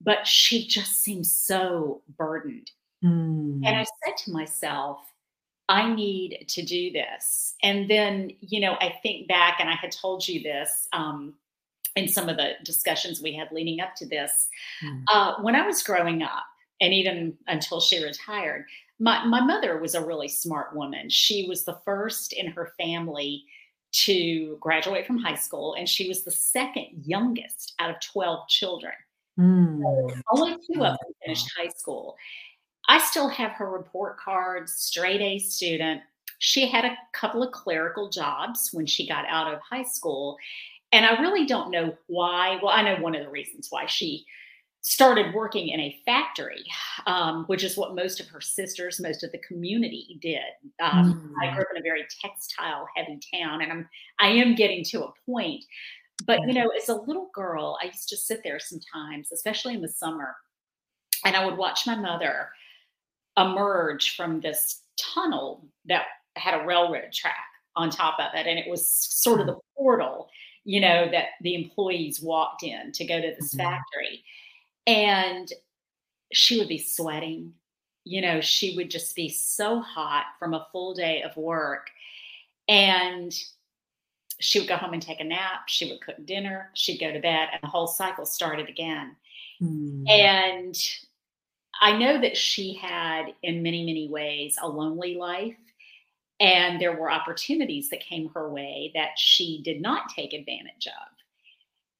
but 0.00 0.26
she 0.26 0.66
just 0.66 0.92
seemed 0.92 1.26
so 1.26 2.02
burdened. 2.16 2.70
And 3.02 3.64
I 3.66 3.82
Mm. 3.82 3.86
said 4.04 4.16
to 4.24 4.32
myself, 4.32 4.98
I 5.68 5.92
need 5.94 6.46
to 6.48 6.62
do 6.62 6.90
this. 6.90 7.54
And 7.62 7.88
then, 7.88 8.32
you 8.40 8.60
know, 8.60 8.76
I 8.80 8.98
think 9.02 9.28
back, 9.28 9.58
and 9.60 9.70
I 9.70 9.74
had 9.74 9.92
told 9.92 10.26
you 10.26 10.42
this 10.42 10.88
um, 10.92 11.34
in 11.96 12.08
some 12.08 12.28
of 12.28 12.36
the 12.36 12.54
discussions 12.64 13.22
we 13.22 13.34
had 13.34 13.52
leading 13.52 13.80
up 13.80 13.94
to 13.96 14.06
this. 14.06 14.48
Mm. 14.82 15.04
Uh, 15.12 15.34
when 15.42 15.54
I 15.54 15.66
was 15.66 15.82
growing 15.82 16.22
up, 16.22 16.44
and 16.80 16.92
even 16.92 17.36
until 17.46 17.80
she 17.80 18.02
retired, 18.02 18.66
my, 18.98 19.24
my 19.24 19.40
mother 19.40 19.78
was 19.78 19.94
a 19.94 20.04
really 20.04 20.28
smart 20.28 20.74
woman. 20.74 21.08
She 21.08 21.46
was 21.48 21.64
the 21.64 21.78
first 21.84 22.32
in 22.32 22.48
her 22.48 22.72
family 22.78 23.44
to 23.92 24.56
graduate 24.60 25.06
from 25.06 25.18
high 25.18 25.34
school, 25.34 25.74
and 25.74 25.88
she 25.88 26.08
was 26.08 26.22
the 26.22 26.30
second 26.30 26.86
youngest 27.04 27.74
out 27.78 27.90
of 27.90 28.00
12 28.00 28.48
children. 28.48 28.92
Mm. 29.38 30.22
Only 30.32 30.52
two 30.52 30.84
of 30.84 30.98
them 30.98 31.12
finished 31.24 31.50
high 31.56 31.70
school. 31.76 32.16
I 32.88 32.98
still 32.98 33.28
have 33.28 33.52
her 33.52 33.70
report 33.70 34.18
cards, 34.18 34.72
straight 34.72 35.20
A 35.20 35.38
student. 35.38 36.02
She 36.38 36.68
had 36.68 36.84
a 36.84 36.96
couple 37.12 37.42
of 37.42 37.52
clerical 37.52 38.10
jobs 38.10 38.70
when 38.72 38.86
she 38.86 39.08
got 39.08 39.26
out 39.26 39.52
of 39.52 39.60
high 39.60 39.84
school. 39.84 40.36
And 40.92 41.06
I 41.06 41.20
really 41.20 41.46
don't 41.46 41.70
know 41.70 41.96
why. 42.06 42.58
Well, 42.62 42.72
I 42.74 42.82
know 42.82 42.96
one 42.96 43.14
of 43.14 43.24
the 43.24 43.30
reasons 43.30 43.68
why 43.70 43.86
she 43.86 44.26
started 44.82 45.34
working 45.34 45.68
in 45.68 45.80
a 45.80 46.00
factory, 46.06 46.64
um, 47.06 47.44
which 47.46 47.62
is 47.64 47.76
what 47.76 47.94
most 47.94 48.18
of 48.20 48.28
her 48.28 48.40
sisters, 48.40 49.00
most 49.00 49.22
of 49.22 49.30
the 49.32 49.38
community 49.38 50.18
did. 50.22 50.40
Um, 50.80 51.14
I 51.42 51.48
Mm. 51.48 51.54
grew 51.54 51.62
up 51.62 51.68
in 51.74 51.80
a 51.80 51.82
very 51.82 52.06
textile 52.22 52.86
heavy 52.96 53.18
town, 53.34 53.62
and 53.62 53.70
I'm 53.72 53.88
I 54.20 54.28
am 54.28 54.54
getting 54.54 54.84
to 54.86 55.04
a 55.04 55.12
point. 55.26 55.64
But 56.26 56.40
you 56.46 56.54
know, 56.54 56.70
as 56.70 56.88
a 56.88 56.96
little 56.96 57.30
girl, 57.34 57.78
I 57.82 57.86
used 57.86 58.08
to 58.10 58.16
sit 58.18 58.42
there 58.44 58.60
sometimes, 58.60 59.32
especially 59.32 59.74
in 59.74 59.82
the 59.82 59.88
summer, 59.88 60.36
and 61.24 61.36
I 61.36 61.46
would 61.46 61.58
watch 61.58 61.86
my 61.86 61.96
mother 61.96 62.50
emerge 63.38 64.16
from 64.16 64.40
this 64.40 64.82
tunnel 64.98 65.68
that 65.86 66.06
had 66.36 66.60
a 66.60 66.66
railroad 66.66 67.12
track 67.12 67.44
on 67.76 67.90
top 67.90 68.18
of 68.20 68.34
it. 68.34 68.46
And 68.46 68.58
it 68.58 68.68
was 68.70 68.88
sort 68.88 69.40
of 69.40 69.46
Mm. 69.46 69.48
the 69.48 69.58
portal, 69.76 70.30
you 70.64 70.80
know, 70.80 71.10
that 71.10 71.30
the 71.42 71.54
employees 71.54 72.20
walked 72.20 72.62
in 72.64 72.92
to 72.92 73.04
go 73.06 73.20
to 73.20 73.34
this 73.34 73.54
Mhm. 73.54 73.56
factory. 73.56 74.24
And 74.86 75.52
she 76.32 76.58
would 76.58 76.68
be 76.68 76.78
sweating. 76.78 77.54
You 78.04 78.22
know, 78.22 78.40
she 78.40 78.76
would 78.76 78.90
just 78.90 79.14
be 79.14 79.28
so 79.28 79.80
hot 79.80 80.24
from 80.38 80.54
a 80.54 80.66
full 80.72 80.94
day 80.94 81.22
of 81.22 81.36
work. 81.36 81.90
And 82.68 83.32
she 84.40 84.58
would 84.58 84.68
go 84.68 84.76
home 84.76 84.94
and 84.94 85.02
take 85.02 85.20
a 85.20 85.24
nap. 85.24 85.68
She 85.68 85.90
would 85.90 86.00
cook 86.00 86.24
dinner. 86.24 86.70
She'd 86.74 86.98
go 86.98 87.12
to 87.12 87.20
bed, 87.20 87.48
and 87.52 87.62
the 87.62 87.68
whole 87.68 87.86
cycle 87.86 88.24
started 88.24 88.68
again. 88.68 89.16
Mm. 89.60 90.08
And 90.08 90.76
I 91.80 91.96
know 91.98 92.20
that 92.20 92.36
she 92.36 92.74
had, 92.74 93.34
in 93.42 93.62
many, 93.62 93.84
many 93.84 94.08
ways, 94.08 94.56
a 94.60 94.68
lonely 94.68 95.16
life. 95.16 95.56
And 96.40 96.80
there 96.80 96.96
were 96.96 97.10
opportunities 97.10 97.90
that 97.90 98.00
came 98.00 98.30
her 98.30 98.48
way 98.48 98.92
that 98.94 99.10
she 99.18 99.60
did 99.62 99.82
not 99.82 100.08
take 100.08 100.32
advantage 100.32 100.86
of. 100.86 101.16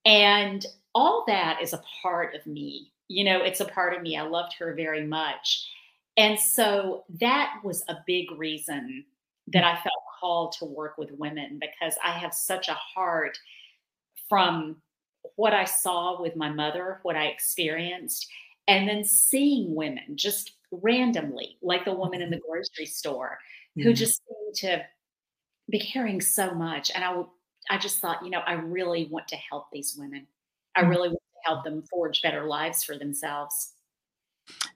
And 0.07 0.65
all 0.95 1.25
that 1.27 1.61
is 1.63 1.73
a 1.73 1.83
part 2.03 2.35
of 2.35 2.47
me. 2.47 2.93
You 3.09 3.25
know, 3.25 3.43
it's 3.43 3.61
a 3.61 3.65
part 3.65 3.95
of 3.95 4.03
me. 4.03 4.17
I 4.17 4.23
loved 4.23 4.55
her 4.59 4.75
very 4.75 5.07
much. 5.07 5.69
And 6.17 6.39
so 6.39 7.05
that 7.21 7.61
was 7.65 7.85
a 7.89 7.97
big 8.07 8.31
reason 8.33 9.05
that 9.49 9.65
I 9.65 9.75
felt 9.77 9.95
called 10.21 10.53
to 10.59 10.65
work 10.65 10.99
with 10.99 11.11
women 11.13 11.59
because 11.61 11.97
I 12.05 12.11
have 12.11 12.35
such 12.35 12.69
a 12.69 12.75
heart 12.75 13.39
from 14.29 14.77
what 15.37 15.55
I 15.55 15.65
saw 15.65 16.21
with 16.21 16.37
my 16.37 16.51
mother, 16.51 17.01
what 17.03 17.17
I 17.17 17.27
experienced, 17.27 18.29
and 18.69 18.89
then 18.89 19.05
seeing 19.05 19.75
women 19.75 20.17
just 20.17 20.53
randomly, 20.71 21.59
like 21.63 21.85
the 21.85 21.95
woman 21.95 22.23
in 22.23 22.31
the 22.31 22.37
mm-hmm. 22.37 22.51
grocery 22.51 22.87
store, 22.87 23.39
who 23.77 23.83
mm-hmm. 23.83 23.95
just 23.95 24.21
seemed 24.27 24.55
to 24.57 24.85
be 25.71 25.81
caring 25.81 26.21
so 26.21 26.55
much. 26.55 26.91
And 26.95 27.03
I, 27.05 27.23
I 27.69 27.79
just 27.79 27.99
thought, 27.99 28.23
you 28.23 28.31
know, 28.31 28.41
I 28.41 28.53
really 28.55 29.09
want 29.11 29.29
to 29.29 29.37
help 29.37 29.67
these 29.73 29.97
women. 29.99 30.27
I 30.77 30.83
Mm. 30.83 30.91
really 30.91 31.09
want 31.09 31.21
to 31.35 31.51
help 31.51 31.65
them 31.65 31.83
forge 31.83 32.23
better 32.23 32.47
lives 32.47 32.85
for 32.85 32.97
themselves. 32.99 33.75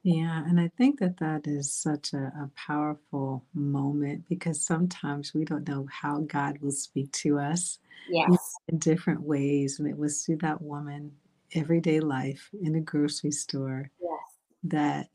Yeah, 0.02 0.44
and 0.46 0.60
I 0.60 0.68
think 0.76 1.00
that 1.00 1.16
that 1.18 1.46
is 1.46 1.72
such 1.72 2.12
a, 2.12 2.26
a 2.38 2.50
powerful 2.56 3.44
moment 3.54 4.28
because 4.28 4.60
sometimes 4.64 5.32
we 5.32 5.44
don't 5.44 5.66
know 5.66 5.86
how 5.90 6.20
God 6.20 6.58
will 6.58 6.72
speak 6.72 7.10
to 7.12 7.38
us 7.38 7.78
in 8.26 8.32
Yes. 8.32 8.54
in 8.68 8.78
different 8.78 9.22
ways. 9.22 9.78
And 9.78 9.88
it 9.88 9.96
was 9.96 10.24
through 10.24 10.38
that 10.38 10.60
woman, 10.60 11.16
everyday 11.54 12.00
life 12.00 12.50
in 12.62 12.74
a 12.74 12.80
grocery 12.80 13.30
store, 13.30 13.90
Yes. 14.00 14.20
that 14.64 15.10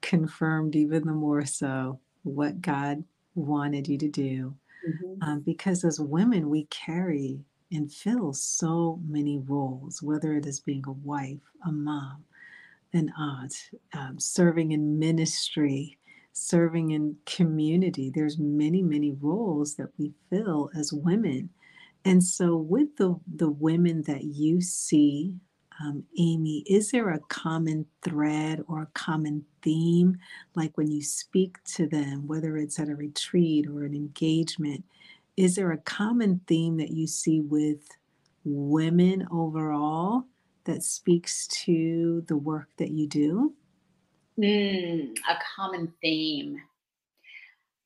confirmed 0.00 0.74
even 0.74 1.06
the 1.06 1.12
more 1.12 1.44
so 1.46 2.00
what 2.24 2.60
God 2.62 3.04
wanted 3.34 3.88
you 3.88 3.98
to 3.98 4.08
do. 4.08 4.56
hmm 4.84 5.14
Um, 5.22 5.40
because 5.40 5.84
as 5.84 6.00
women, 6.00 6.50
we 6.50 6.64
carry 6.66 7.44
and 7.72 7.92
fill 7.92 8.34
so 8.34 9.00
many 9.08 9.38
roles, 9.38 10.02
whether 10.02 10.34
it 10.34 10.46
is 10.46 10.60
being 10.60 10.84
a 10.88 10.92
wife, 10.92 11.40
a 11.66 11.72
mom, 11.72 12.24
an 12.94 13.12
aunt, 13.18 13.54
um, 13.94 14.20
serving 14.20 14.72
in 14.72 14.98
ministry, 14.98 15.98
serving 16.32 16.92
in 16.92 17.16
community. 17.26 18.12
There's 18.14 18.38
many, 18.38 18.82
many 18.82 19.12
roles 19.12 19.76
that 19.76 19.90
we 19.98 20.12
fill 20.30 20.70
as 20.78 20.92
women. 20.92 21.50
And 22.04 22.24
so 22.24 22.56
with 22.56 22.96
the 22.98 23.16
the 23.36 23.50
women 23.50 24.04
that 24.04 24.24
you 24.24 24.62
see 24.62 25.34
um, 25.82 26.04
Amy, 26.18 26.64
is 26.68 26.92
there 26.92 27.10
a 27.10 27.20
common 27.28 27.86
thread 28.02 28.62
or 28.68 28.82
a 28.82 28.88
common 28.94 29.46
theme? 29.62 30.18
Like 30.54 30.78
when 30.78 30.92
you 30.92 31.02
speak 31.02 31.58
to 31.76 31.88
them, 31.88 32.28
whether 32.28 32.58
it's 32.58 32.80
at 32.80 32.90
a 32.90 32.96
retreat 32.96 33.66
or 33.68 33.84
an 33.84 33.94
engagement, 33.94 34.84
is 35.36 35.54
there 35.56 35.72
a 35.72 35.78
common 35.78 36.40
theme 36.46 36.76
that 36.78 36.90
you 36.90 37.06
see 37.06 37.40
with 37.40 37.88
women 38.44 39.26
overall 39.30 40.24
that 40.64 40.82
speaks 40.82 41.46
to 41.48 42.22
the 42.28 42.36
work 42.36 42.68
that 42.76 42.90
you 42.90 43.06
do? 43.08 43.54
Mm, 44.38 45.16
a 45.28 45.38
common 45.56 45.92
theme. 46.00 46.62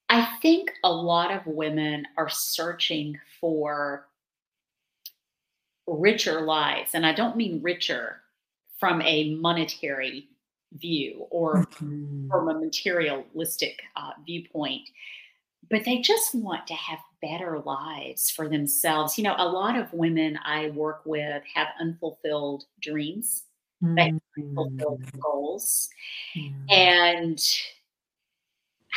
I 0.09 0.37
think 0.41 0.73
a 0.85 0.93
lot 0.93 1.33
of 1.33 1.47
women 1.47 2.07
are 2.17 2.29
searching 2.29 3.19
for 3.41 4.07
richer 5.87 6.41
lives. 6.43 6.95
And 6.95 7.07
I 7.07 7.13
don't 7.13 7.37
mean 7.37 7.63
richer 7.63 8.23
from 8.79 9.03
a 9.03 9.35
monetary 9.35 10.29
view 10.73 11.27
or 11.31 11.65
Mhm. 11.81 12.29
from 12.29 12.49
a 12.49 12.59
materialistic 12.59 13.83
uh, 13.97 14.13
viewpoint, 14.25 14.89
but 15.71 15.85
they 15.85 15.99
just 15.99 16.35
want 16.35 16.67
to 16.69 16.75
have 16.75 16.99
better 17.23 17.61
lives 17.61 18.31
for 18.31 18.49
themselves. 18.49 19.19
You 19.19 19.25
know, 19.25 19.35
a 19.39 19.49
lot 19.49 19.77
of 19.77 19.93
women 19.93 20.39
I 20.45 20.71
work 20.71 21.03
with 21.05 21.43
have 21.55 21.69
unfulfilled 21.81 22.65
dreams, 22.81 23.45
they 23.81 24.05
have 24.05 24.21
unfulfilled 24.39 25.03
Mhm. 25.03 25.21
goals. 25.21 25.89
Yeah. 26.35 26.51
And 26.71 27.43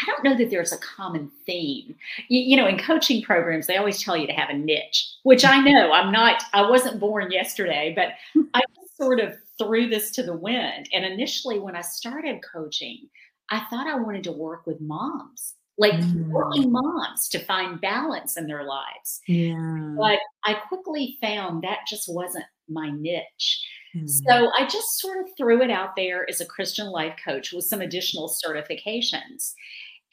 I 0.02 0.06
don't 0.06 0.24
know 0.24 0.38
that 0.38 0.50
there's 0.50 0.72
a 0.72 0.78
common 0.78 1.30
theme. 1.46 1.96
You, 2.30 2.40
you 2.42 2.56
know, 2.58 2.68
in 2.68 2.78
coaching 2.78 3.22
programs, 3.22 3.68
they 3.68 3.76
always 3.78 4.02
tell 4.02 4.16
you 4.16 4.28
to 4.28 4.34
have 4.34 4.50
a 4.50 4.54
niche, 4.54 5.10
which 5.24 5.44
I 5.44 5.60
know 5.60 5.92
I'm 5.92 6.12
not, 6.12 6.44
I 6.54 6.70
wasn't 6.70 7.00
born 7.02 7.32
yesterday, 7.32 7.94
but 7.96 8.14
I 8.54 8.62
sort 8.96 9.20
of 9.20 9.34
threw 9.58 9.88
this 9.90 10.12
to 10.12 10.24
the 10.24 10.36
wind. 10.38 10.88
And 10.94 11.04
initially, 11.06 11.60
when 11.60 11.76
I 11.76 11.82
started 11.82 12.40
coaching, 12.50 13.10
I 13.50 13.66
thought 13.70 13.88
I 13.88 13.96
wanted 13.96 14.24
to 14.26 14.32
work 14.32 14.66
with 14.66 14.80
moms, 14.80 15.56
like 15.80 15.94
Mm. 15.94 16.28
working 16.28 16.72
moms 16.72 17.28
to 17.30 17.40
find 17.40 17.82
balance 17.82 18.38
in 18.38 18.46
their 18.48 18.64
lives. 18.64 19.22
Yeah. 19.28 19.96
But 19.98 20.20
I 20.44 20.54
quickly 20.54 21.18
found 21.22 21.64
that 21.64 21.80
just 21.88 22.08
wasn't 22.14 22.46
my 22.68 22.92
niche. 22.92 23.66
Mm. 23.96 24.08
So 24.08 24.52
I 24.56 24.68
just 24.68 25.00
sort 25.00 25.18
of 25.26 25.36
threw 25.36 25.64
it 25.64 25.72
out 25.72 25.96
there 25.96 26.30
as 26.30 26.42
a 26.42 26.46
Christian 26.46 26.88
life 26.88 27.16
coach 27.26 27.52
with 27.54 27.66
some 27.66 27.82
additional 27.82 28.30
certifications. 28.46 29.54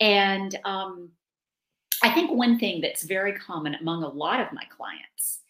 And 0.00 0.56
um, 0.64 1.10
I 2.02 2.10
think 2.12 2.30
one 2.30 2.58
thing 2.58 2.80
that's 2.80 3.02
very 3.02 3.32
common 3.34 3.74
among 3.74 4.02
a 4.04 4.08
lot 4.08 4.40
of 4.40 4.52
my 4.52 4.64
clients, 4.70 5.40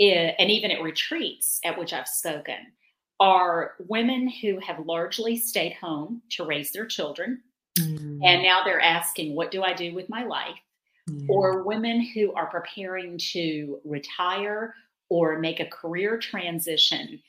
i- 0.00 0.34
and 0.38 0.50
even 0.50 0.70
at 0.70 0.82
retreats 0.82 1.60
at 1.64 1.78
which 1.78 1.92
I've 1.92 2.08
spoken, 2.08 2.72
are 3.20 3.74
women 3.80 4.26
who 4.28 4.58
have 4.60 4.86
largely 4.86 5.36
stayed 5.36 5.74
home 5.74 6.22
to 6.30 6.44
raise 6.44 6.72
their 6.72 6.86
children. 6.86 7.42
And 7.80 8.40
Mm. 8.40 8.42
now 8.42 8.62
they're 8.64 8.80
asking, 8.80 9.34
What 9.34 9.50
do 9.50 9.62
I 9.62 9.72
do 9.74 9.94
with 9.94 10.08
my 10.08 10.24
life? 10.24 10.58
Yeah. 11.06 11.26
or 11.28 11.62
women 11.64 12.00
who 12.02 12.32
are 12.34 12.46
preparing 12.50 13.18
to 13.18 13.80
retire 13.84 14.74
or 15.08 15.38
make 15.40 15.58
a 15.60 15.66
career 15.66 16.18
transition 16.18 17.20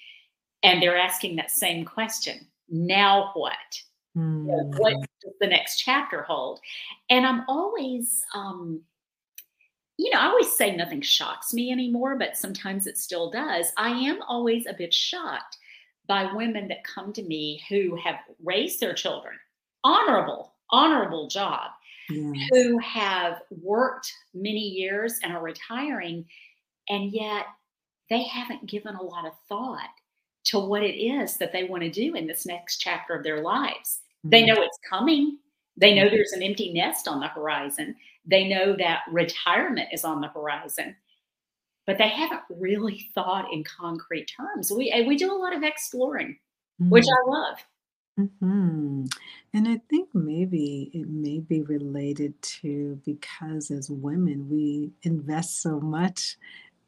and 0.63 0.81
they're 0.81 0.97
asking 0.97 1.35
that 1.37 1.49
same 1.51 1.83
question 1.85 2.47
now 2.69 3.31
what 3.33 3.57
know, 4.15 4.71
what 4.77 4.93
Mm. 4.93 5.05
does 5.21 5.33
the 5.41 5.47
next 5.47 5.77
chapter 5.79 6.23
hold 6.23 6.59
and 7.09 7.25
i'm 7.25 7.43
always 7.47 8.23
um 8.35 8.81
you 9.97 10.11
know 10.13 10.19
i 10.19 10.25
always 10.27 10.51
say 10.55 10.75
nothing 10.75 11.01
shocks 11.01 11.53
me 11.53 11.71
anymore 11.71 12.17
but 12.17 12.37
sometimes 12.37 12.87
it 12.87 12.97
still 12.97 13.31
does 13.31 13.67
i 13.77 13.89
am 13.89 14.21
always 14.23 14.65
a 14.67 14.73
bit 14.73 14.93
shocked 14.93 15.57
by 16.07 16.31
women 16.33 16.67
that 16.67 16.83
come 16.83 17.13
to 17.13 17.23
me 17.23 17.61
who 17.69 17.95
have 17.95 18.17
raised 18.43 18.79
their 18.79 18.93
children 18.93 19.35
honorable 19.83 20.53
honorable 20.73 21.27
job 21.27 21.71
who 22.51 22.77
have 22.79 23.41
worked 23.61 24.11
many 24.33 24.59
years 24.59 25.19
and 25.23 25.33
are 25.33 25.41
retiring, 25.43 26.25
and 26.89 27.11
yet 27.11 27.45
they 28.09 28.23
haven't 28.23 28.65
given 28.67 28.95
a 28.95 29.01
lot 29.03 29.25
of 29.25 29.33
thought 29.47 29.89
to 30.45 30.59
what 30.59 30.83
it 30.83 30.95
is 30.97 31.37
that 31.37 31.51
they 31.53 31.63
want 31.65 31.83
to 31.83 31.89
do 31.89 32.15
in 32.15 32.27
this 32.27 32.45
next 32.45 32.77
chapter 32.77 33.13
of 33.15 33.23
their 33.23 33.41
lives. 33.41 34.01
They 34.23 34.43
Mm. 34.43 34.47
know 34.47 34.61
it's 34.61 34.79
coming. 34.89 35.37
They 35.77 35.93
know 35.95 36.09
there's 36.09 36.33
an 36.33 36.43
empty 36.43 36.73
nest 36.73 37.07
on 37.07 37.19
the 37.21 37.27
horizon. 37.27 37.95
They 38.25 38.47
know 38.47 38.75
that 38.77 39.03
retirement 39.09 39.89
is 39.93 40.03
on 40.03 40.19
the 40.21 40.27
horizon, 40.27 40.95
but 41.85 41.97
they 41.97 42.09
haven't 42.09 42.43
really 42.49 43.09
thought 43.13 43.51
in 43.53 43.63
concrete 43.63 44.25
terms. 44.25 44.71
We 44.71 44.91
we 45.07 45.15
do 45.17 45.31
a 45.31 45.37
lot 45.37 45.55
of 45.55 45.63
exploring, 45.63 46.39
which 46.79 47.05
Mm. 47.05 47.13
I 47.25 47.29
love. 47.29 47.65
Mhm. 48.21 49.09
And 49.53 49.67
I 49.67 49.77
think 49.89 50.13
maybe 50.13 50.91
it 50.93 51.07
may 51.09 51.39
be 51.39 51.61
related 51.61 52.39
to 52.61 53.01
because 53.05 53.71
as 53.71 53.89
women, 53.89 54.49
we 54.49 54.91
invest 55.03 55.61
so 55.61 55.79
much 55.79 56.37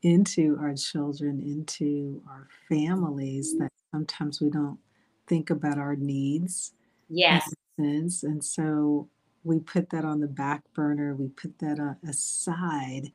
into 0.03 0.57
our 0.59 0.75
children, 0.75 1.41
into 1.41 2.23
our 2.29 2.47
families, 2.69 3.55
that 3.55 3.71
sometimes 3.91 4.41
we 4.41 4.49
don't 4.49 4.79
think 5.27 5.49
about 5.49 5.77
our 5.79 5.95
needs 5.95 6.73
Yes. 7.09 7.55
sense. 7.79 8.23
And 8.23 8.43
so 8.43 9.09
we 9.43 9.59
put 9.59 9.89
that 9.89 10.05
on 10.05 10.19
the 10.19 10.27
back 10.27 10.63
burner, 10.73 11.15
we 11.15 11.27
put 11.29 11.59
that 11.59 11.79
uh, 11.79 11.95
aside 12.07 13.11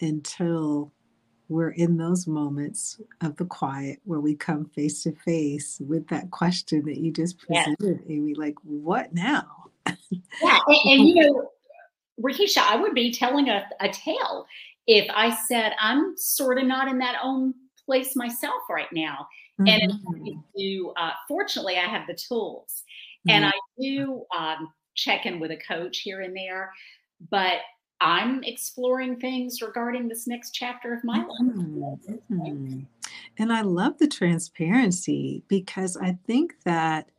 until 0.00 0.92
we're 1.50 1.70
in 1.70 1.96
those 1.96 2.28
moments 2.28 3.00
of 3.22 3.36
the 3.36 3.44
quiet 3.44 3.98
where 4.04 4.20
we 4.20 4.36
come 4.36 4.64
face 4.66 5.02
to 5.02 5.12
face 5.24 5.80
with 5.80 6.06
that 6.08 6.30
question 6.30 6.84
that 6.86 6.98
you 6.98 7.12
just 7.12 7.38
presented, 7.38 8.04
Amy, 8.08 8.34
like, 8.34 8.54
what 8.62 9.12
now? 9.12 9.46
Yeah. 10.42 10.58
And, 10.66 10.78
and 10.92 11.08
you 11.08 11.14
know, 11.16 11.50
Rakesia, 12.22 12.62
I 12.62 12.76
would 12.76 12.94
be 12.94 13.12
telling 13.12 13.48
a, 13.48 13.66
a 13.80 13.88
tale 13.90 14.46
if 14.86 15.10
I 15.12 15.36
said 15.46 15.72
I'm 15.78 16.16
sort 16.16 16.58
of 16.58 16.66
not 16.66 16.88
in 16.88 16.98
that 16.98 17.18
own 17.22 17.52
place 17.84 18.16
myself 18.16 18.62
right 18.70 18.90
now. 18.92 19.26
And 19.58 19.92
I 19.92 20.12
Mhm. 20.12 20.42
do, 20.56 20.92
uh, 20.96 21.12
fortunately, 21.28 21.76
I 21.76 21.86
have 21.86 22.06
the 22.06 22.14
tools, 22.14 22.84
and 23.28 23.44
I 23.44 23.52
do 23.78 24.24
um, 24.36 24.72
check 24.94 25.26
in 25.26 25.40
with 25.40 25.50
a 25.50 25.58
coach 25.58 25.98
here 25.98 26.22
and 26.22 26.34
there. 26.34 26.72
But 27.30 27.60
I'm 28.00 28.42
exploring 28.44 29.20
things 29.20 29.60
regarding 29.62 30.08
this 30.08 30.26
next 30.26 30.52
chapter 30.52 30.94
of 30.94 31.04
my 31.04 31.18
life. 31.18 31.56
Mhm, 31.56 32.20
mhm. 32.30 32.86
And 33.38 33.52
I 33.52 33.62
love 33.62 33.98
the 33.98 34.08
transparency 34.08 35.42
because 35.48 35.96
I 35.96 36.18
think 36.26 36.62
that 36.64 37.10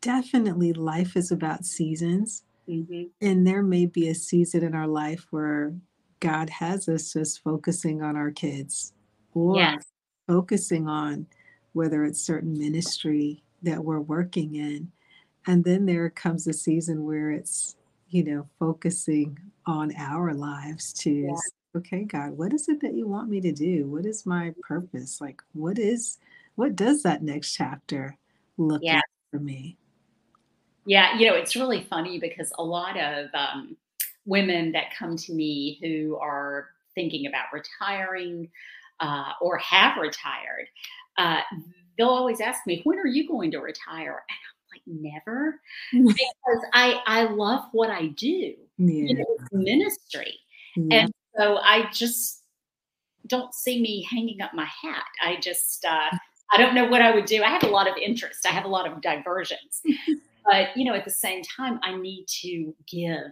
definitely 0.00 0.72
life 0.72 1.16
is 1.16 1.30
about 1.30 1.64
seasons. 1.64 2.44
hmm 2.66 3.10
And 3.20 3.46
there 3.46 3.62
may 3.62 3.86
be 3.86 4.08
a 4.08 4.14
season 4.14 4.64
in 4.64 4.74
our 4.74 4.88
life 4.88 5.26
where 5.30 5.74
God 6.20 6.50
has 6.50 6.88
us 6.88 7.12
just 7.12 7.42
focusing 7.42 8.02
on 8.02 8.16
our 8.16 8.30
kids 8.30 8.94
or 9.34 9.56
Yes. 9.56 9.84
focusing 10.26 10.88
on 10.88 11.26
whether 11.72 12.04
it's 12.04 12.20
certain 12.20 12.58
ministry 12.58 13.44
that 13.62 13.84
we're 13.84 14.00
working 14.00 14.54
in. 14.54 14.92
And 15.46 15.64
then 15.64 15.86
there 15.86 16.10
comes 16.10 16.46
a 16.46 16.52
season 16.52 17.04
where 17.04 17.30
it's, 17.30 17.76
you 18.10 18.24
know, 18.24 18.46
focusing 18.58 19.38
on 19.66 19.94
our 19.96 20.34
lives 20.34 20.92
to, 20.92 21.28
Yeah. 21.28 21.36
okay, 21.76 22.04
God, 22.04 22.36
what 22.36 22.52
is 22.52 22.68
it 22.68 22.80
that 22.80 22.94
you 22.94 23.06
want 23.06 23.30
me 23.30 23.40
to 23.40 23.52
do? 23.52 23.86
What 23.86 24.04
is 24.04 24.26
my 24.26 24.52
purpose? 24.60 25.20
Like, 25.20 25.42
what 25.52 25.78
is, 25.78 26.18
what 26.56 26.76
does 26.76 27.02
that 27.04 27.22
next 27.22 27.52
chapter 27.54 28.16
look 28.58 28.82
Yeah. 28.82 28.96
like 28.96 29.04
for 29.30 29.38
me? 29.38 29.76
Yeah, 30.86 31.16
you 31.16 31.26
know, 31.26 31.34
it's 31.34 31.54
really 31.54 31.82
funny 31.82 32.18
because 32.18 32.52
a 32.58 32.64
lot 32.64 32.98
of 32.98 33.28
um, 33.34 33.76
women 34.24 34.72
that 34.72 34.94
come 34.98 35.16
to 35.16 35.32
me 35.32 35.78
who 35.82 36.16
are 36.16 36.70
thinking 36.94 37.26
about 37.26 37.46
retiring 37.52 38.50
uh, 38.98 39.32
or 39.40 39.58
have 39.58 39.98
retired, 39.98 40.68
uh, 41.18 41.40
they'll 41.96 42.08
always 42.08 42.40
ask 42.40 42.66
me, 42.66 42.80
"When 42.84 42.98
are 42.98 43.06
you 43.06 43.28
going 43.28 43.50
to 43.52 43.58
retire?" 43.60 44.24
And 44.28 44.38
like, 44.72 44.82
"Never," 44.86 45.60
because 45.92 46.64
I 46.72 47.00
I 47.06 47.24
love 47.24 47.64
what 47.72 47.90
I 47.90 48.08
do. 48.08 48.54
You 49.06 49.14
know, 49.14 49.24
it's 49.38 49.52
ministry, 49.52 50.38
Yeah. 50.76 51.02
and 51.02 51.12
so 51.36 51.56
I 51.58 51.90
just 51.92 52.42
don't 53.26 53.52
see 53.54 53.80
me 53.80 54.06
hanging 54.10 54.40
up 54.40 54.54
my 54.54 54.64
hat. 54.82 55.04
I 55.22 55.36
just 55.40 55.84
uh, 55.84 56.10
I 56.52 56.56
don't 56.56 56.74
know 56.74 56.86
what 56.88 57.02
I 57.02 57.14
would 57.14 57.26
do. 57.26 57.42
I 57.42 57.48
have 57.50 57.62
a 57.64 57.68
lot 57.68 57.88
of 57.88 57.96
interest. 57.96 58.46
I 58.46 58.50
have 58.50 58.64
a 58.64 58.68
lot 58.68 58.90
of 58.90 59.00
diversions 59.00 59.82
but 60.50 60.74
you 60.76 60.84
know 60.86 60.94
at 60.94 61.04
the 61.04 61.10
same 61.10 61.42
time 61.42 61.78
i 61.82 61.94
need 61.94 62.24
to 62.26 62.74
give 62.88 63.30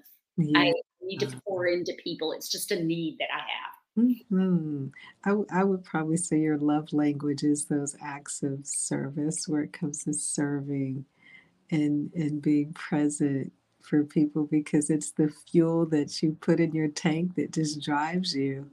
i 0.55 0.73
need 1.03 1.19
to 1.19 1.41
pour 1.47 1.67
into 1.67 1.93
people 2.05 2.33
it's 2.33 2.51
just 2.51 2.71
a 2.71 2.85
need 2.85 3.17
that 3.19 3.29
i 3.35 3.39
have 3.39 3.75
Mhm. 3.97 4.93
I 5.25 5.31
w 5.31 5.47
I 5.51 5.65
would 5.65 5.83
probably 5.83 6.19
say 6.19 6.39
your 6.39 6.59
love 6.59 6.93
language 6.93 7.43
is 7.43 7.65
those 7.65 7.97
acts 8.01 8.45
of 8.45 8.65
service 8.65 9.49
where 9.49 9.63
it 9.63 9.73
comes 9.73 10.05
to 10.05 10.13
serving 10.13 11.05
and 11.71 12.13
and 12.15 12.41
being 12.43 12.73
present 12.73 13.53
for 13.83 14.05
people 14.05 14.45
because 14.51 14.91
it's 14.91 15.13
the 15.13 15.29
fuel 15.51 15.87
that 15.87 16.23
you 16.23 16.37
put 16.41 16.61
in 16.61 16.73
your 16.73 16.89
tank 16.89 17.35
that 17.37 17.53
just 17.53 17.83
drives 17.83 18.35
you. 18.35 18.69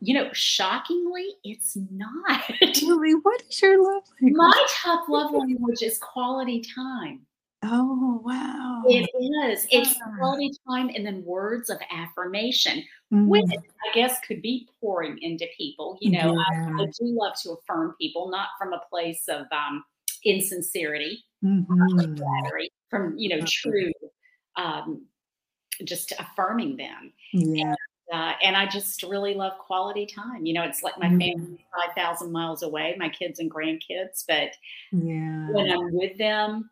you 0.00 0.12
know, 0.14 0.30
shockingly, 0.32 1.26
it's 1.44 1.76
not. 1.90 2.42
Really, 2.82 3.14
what 3.14 3.42
is 3.48 3.60
your 3.62 3.82
love 3.82 4.02
language? 4.20 4.36
My 4.36 4.66
top 4.82 5.08
love 5.08 5.32
language 5.32 5.82
is 5.82 5.98
quality 5.98 6.62
time. 6.74 7.20
Oh, 7.64 8.20
wow. 8.24 8.82
It 8.86 9.08
is. 9.50 9.66
It's 9.72 9.96
Ah. 10.00 10.12
quality 10.18 10.52
time 10.68 10.90
and 10.94 11.04
then 11.06 11.24
words 11.24 11.70
of 11.70 11.78
affirmation, 11.90 12.84
Mm, 13.12 13.28
which 13.28 13.44
I 13.50 13.94
guess 13.94 14.18
could 14.26 14.42
be 14.42 14.68
pouring 14.80 15.16
into 15.22 15.46
people. 15.56 15.96
You 16.00 16.10
know, 16.12 16.36
I, 16.36 16.82
I 16.82 16.86
do 16.86 17.06
love 17.06 17.34
to 17.42 17.52
affirm 17.52 17.94
people, 18.00 18.28
not 18.30 18.48
from 18.58 18.72
a 18.72 18.80
place 18.90 19.24
of 19.28 19.46
um, 19.52 19.84
insincerity, 20.26 21.24
mhm. 21.44 22.18
flattery, 22.18 22.70
from, 22.90 23.16
you 23.18 23.28
know, 23.30 23.44
true, 23.46 23.92
um, 24.56 25.06
just 25.84 26.12
affirming 26.18 26.76
them. 26.76 27.12
Yeah. 27.32 27.74
Uh, 28.12 28.34
and 28.42 28.56
I 28.56 28.66
just 28.66 29.02
really 29.02 29.34
love 29.34 29.58
quality 29.58 30.06
time. 30.06 30.46
You 30.46 30.54
know, 30.54 30.62
it's 30.64 30.82
like 30.82 30.98
my 30.98 31.08
Mhm. 31.08 31.18
family's 31.20 31.60
5,000 31.74 32.32
miles 32.32 32.62
away, 32.62 32.94
my 32.98 33.08
kids 33.08 33.40
and 33.40 33.50
grandkids, 33.50 34.24
but 34.28 34.52
Yeah. 34.92 35.50
when 35.52 35.70
I'm 35.70 35.92
with 35.92 36.16
them, 36.18 36.70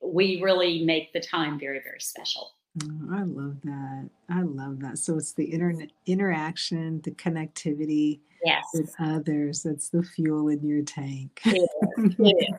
we 0.00 0.42
really 0.42 0.84
make 0.84 1.12
the 1.12 1.20
time 1.20 1.58
very, 1.58 1.80
very 1.80 2.00
special. 2.00 2.52
Oh, 2.82 3.08
I 3.12 3.22
love 3.22 3.60
that. 3.62 4.10
I 4.30 4.42
love 4.42 4.80
that. 4.80 4.98
So 4.98 5.16
it's 5.18 5.34
the 5.34 5.44
internet 5.44 5.90
interaction, 6.06 7.00
the 7.02 7.12
connectivity 7.12 8.20
Yes, 8.44 8.64
with 8.74 8.94
others 8.98 9.62
that's 9.62 9.90
the 9.90 10.02
fuel 10.02 10.48
in 10.48 10.64
your 10.66 10.82
tank. 10.82 11.40
it 11.44 11.56
is. 11.96 12.14
It 12.18 12.36
is. 12.50 12.58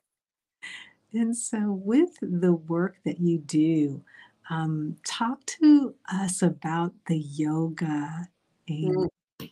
And 1.13 1.36
so, 1.38 1.71
with 1.71 2.17
the 2.21 2.54
work 2.54 2.97
that 3.06 3.19
you 3.19 3.38
do, 3.39 4.04
um, 4.49 4.97
talk 5.06 5.45
to 5.45 5.95
us 6.12 6.41
about 6.41 6.93
the 7.08 7.17
yoga 7.17 8.28
Mm, 8.69 9.08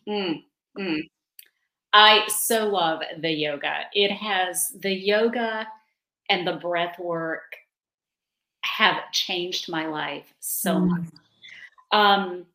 mm, 0.07 0.43
mm. 0.77 1.01
I 1.93 2.27
so 2.27 2.67
love 2.67 3.01
the 3.19 3.31
yoga. 3.31 3.85
It 3.93 4.11
has 4.11 4.69
the 4.79 4.93
yoga 4.93 5.67
and 6.29 6.47
the 6.47 6.53
breath 6.53 6.97
work 6.99 7.55
have 8.63 9.11
changed 9.11 9.69
my 9.69 9.87
life 9.87 10.33
so 10.39 10.79
much. 10.79 11.01
Mm, 11.93 11.97
Um, 11.97 12.45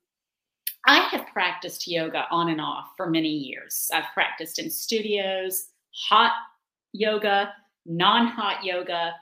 I 0.87 1.01
have 1.01 1.27
practiced 1.33 1.87
yoga 1.89 2.27
on 2.31 2.49
and 2.49 2.61
off 2.61 2.93
for 2.97 3.11
many 3.11 3.29
years. 3.29 3.91
I've 3.93 4.13
practiced 4.15 4.59
in 4.59 4.71
studios, 4.71 5.69
hot 5.93 6.33
yoga, 6.93 7.53
non 7.87 8.27
hot 8.29 8.65
yoga. 8.65 9.15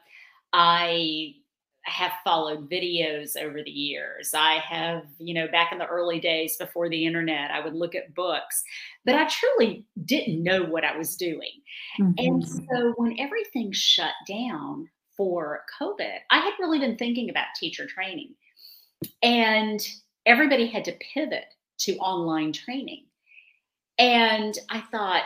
I 0.52 1.34
have 1.86 2.12
followed 2.24 2.70
videos 2.70 3.36
over 3.36 3.62
the 3.62 3.70
years. 3.70 4.32
I 4.34 4.54
have, 4.54 5.04
you 5.18 5.34
know, 5.34 5.48
back 5.48 5.70
in 5.72 5.78
the 5.78 5.86
early 5.86 6.18
days 6.18 6.56
before 6.56 6.88
the 6.88 7.04
internet, 7.04 7.50
I 7.50 7.60
would 7.60 7.74
look 7.74 7.94
at 7.94 8.14
books, 8.14 8.62
but 9.04 9.14
I 9.16 9.26
truly 9.28 9.86
didn't 10.04 10.42
know 10.42 10.64
what 10.64 10.84
I 10.84 10.96
was 10.96 11.16
doing. 11.16 11.60
And 12.18 12.42
mhm, 12.42 12.44
so 12.44 12.94
when 12.96 13.18
everything 13.20 13.70
shut 13.72 14.12
down 14.26 14.88
for 15.16 15.64
COVID, 15.80 16.18
I 16.30 16.38
had 16.38 16.54
really 16.58 16.78
been 16.78 16.96
thinking 16.96 17.28
about 17.30 17.46
teacher 17.58 17.86
training. 17.86 18.34
And 19.22 19.80
everybody 20.26 20.66
had 20.66 20.84
to 20.86 20.92
pivot 21.14 21.46
to 21.80 21.96
online 21.98 22.52
training. 22.52 23.06
And 23.98 24.56
I 24.70 24.80
thought, 24.90 25.24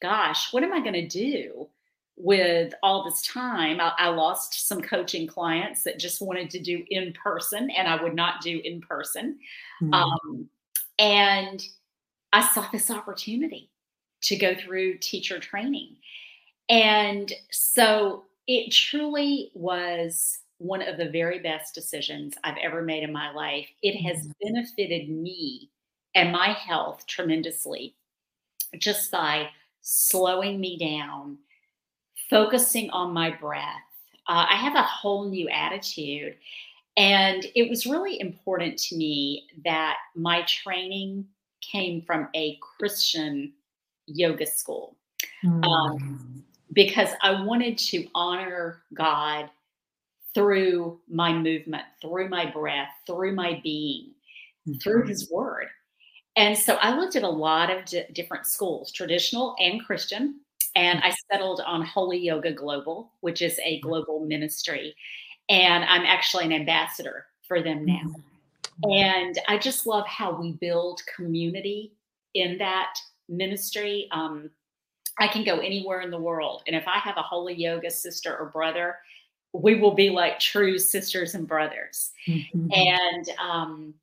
gosh, 0.00 0.52
what 0.52 0.62
am 0.62 0.72
I 0.72 0.80
going 0.80 0.94
to 0.94 1.08
do 1.08 1.68
with 2.16 2.74
all 2.82 3.04
this 3.04 3.22
time? 3.26 3.80
I, 3.80 3.92
I 3.98 4.08
lost 4.08 4.66
some 4.66 4.80
coaching 4.82 5.26
clients 5.26 5.82
that 5.84 5.98
just 5.98 6.20
wanted 6.22 6.50
to 6.50 6.60
do 6.60 6.84
in 6.90 7.12
person, 7.12 7.70
and 7.70 7.88
I 7.88 8.02
would 8.02 8.14
not 8.14 8.40
do 8.42 8.60
in 8.64 8.80
person. 8.80 9.38
mm, 9.80 10.18
Um, 10.26 10.48
and 10.98 11.62
I 12.32 12.42
saw 12.42 12.66
this 12.72 12.90
opportunity 12.90 13.70
to 14.22 14.36
go 14.36 14.54
through 14.54 14.98
teacher 14.98 15.38
training. 15.38 15.96
And 16.68 17.32
so 17.50 18.24
it 18.46 18.72
truly 18.72 19.50
was 19.54 20.38
one 20.58 20.82
of 20.82 20.96
the 20.96 21.10
very 21.10 21.40
best 21.40 21.74
decisions 21.74 22.34
I've 22.44 22.58
ever 22.62 22.82
made 22.82 23.02
in 23.02 23.12
my 23.12 23.32
life. 23.32 23.68
It 23.82 23.96
has 24.02 24.18
mhm, 24.18 24.32
benefited 24.42 25.08
me 25.10 25.70
and 26.14 26.32
my 26.32 26.48
health 26.52 27.06
tremendously 27.06 27.96
just 28.78 29.10
by 29.10 29.48
slowing 29.80 30.60
me 30.60 30.78
down, 30.78 31.38
focusing 32.30 32.90
on 32.90 33.12
my 33.12 33.30
breath. 33.30 33.82
Uh, 34.28 34.46
I 34.50 34.56
have 34.56 34.74
a 34.74 34.82
whole 34.82 35.28
new 35.28 35.48
attitude. 35.48 36.36
And 36.96 37.46
it 37.54 37.68
was 37.68 37.86
really 37.86 38.20
important 38.20 38.78
to 38.78 38.96
me 38.96 39.48
that 39.64 39.96
my 40.14 40.42
training 40.42 41.26
came 41.60 42.02
from 42.02 42.28
a 42.34 42.58
Christian 42.60 43.52
yoga 44.06 44.46
school 44.46 44.96
um, 45.44 45.62
mm, 45.64 46.42
because 46.72 47.10
I 47.22 47.42
wanted 47.42 47.78
to 47.78 48.06
honor 48.14 48.82
God 48.92 49.50
through 50.34 51.00
my 51.08 51.32
movement, 51.32 51.84
through 52.00 52.28
my 52.28 52.50
breath, 52.50 52.90
through 53.06 53.34
my 53.34 53.60
being, 53.62 54.12
through 54.82 55.04
mhm, 55.04 55.08
His 55.08 55.30
Word. 55.30 55.68
And 56.36 56.56
so 56.58 56.74
I 56.76 56.96
looked 56.96 57.16
at 57.16 57.22
a 57.22 57.28
lot 57.28 57.70
of 57.70 57.84
di- 57.86 58.06
different 58.12 58.46
schools, 58.46 58.90
traditional 58.92 59.54
and 59.58 59.84
Christian, 59.84 60.40
and 60.74 61.00
I 61.02 61.14
settled 61.30 61.60
on 61.66 61.84
Holy 61.84 62.18
Yoga 62.18 62.52
Global, 62.52 63.12
which 63.20 63.42
is 63.42 63.58
a 63.64 63.80
global 63.80 64.20
ministry. 64.24 64.96
And 65.48 65.84
I'm 65.84 66.02
actually 66.04 66.44
an 66.46 66.52
ambassador 66.52 67.26
for 67.46 67.62
them 67.62 67.84
now. 67.84 68.00
mhm, 68.04 68.22
And 68.84 69.38
I 69.48 69.58
just 69.58 69.86
love 69.86 70.06
how 70.06 70.32
we 70.40 70.52
build 70.52 71.02
community 71.16 71.92
in 72.34 72.58
that 72.58 72.94
ministry. 73.28 74.08
Um, 74.12 74.50
I 75.18 75.28
can 75.28 75.44
go 75.44 75.58
anywhere 75.60 76.00
in 76.00 76.10
the 76.10 76.18
world. 76.18 76.62
And 76.66 76.74
if 76.76 76.88
I 76.88 76.98
have 76.98 77.16
a 77.16 77.22
holy 77.22 77.54
yoga 77.54 77.90
sister 77.90 78.36
or 78.36 78.46
brother, 78.46 78.96
we 79.52 79.76
will 79.76 79.94
be 79.94 80.10
like 80.10 80.40
true 80.40 80.78
sisters 80.78 81.34
and 81.34 81.46
brothers. 81.46 82.10
mhm, 82.28 82.68
And 82.74 83.28
um, 83.38 83.94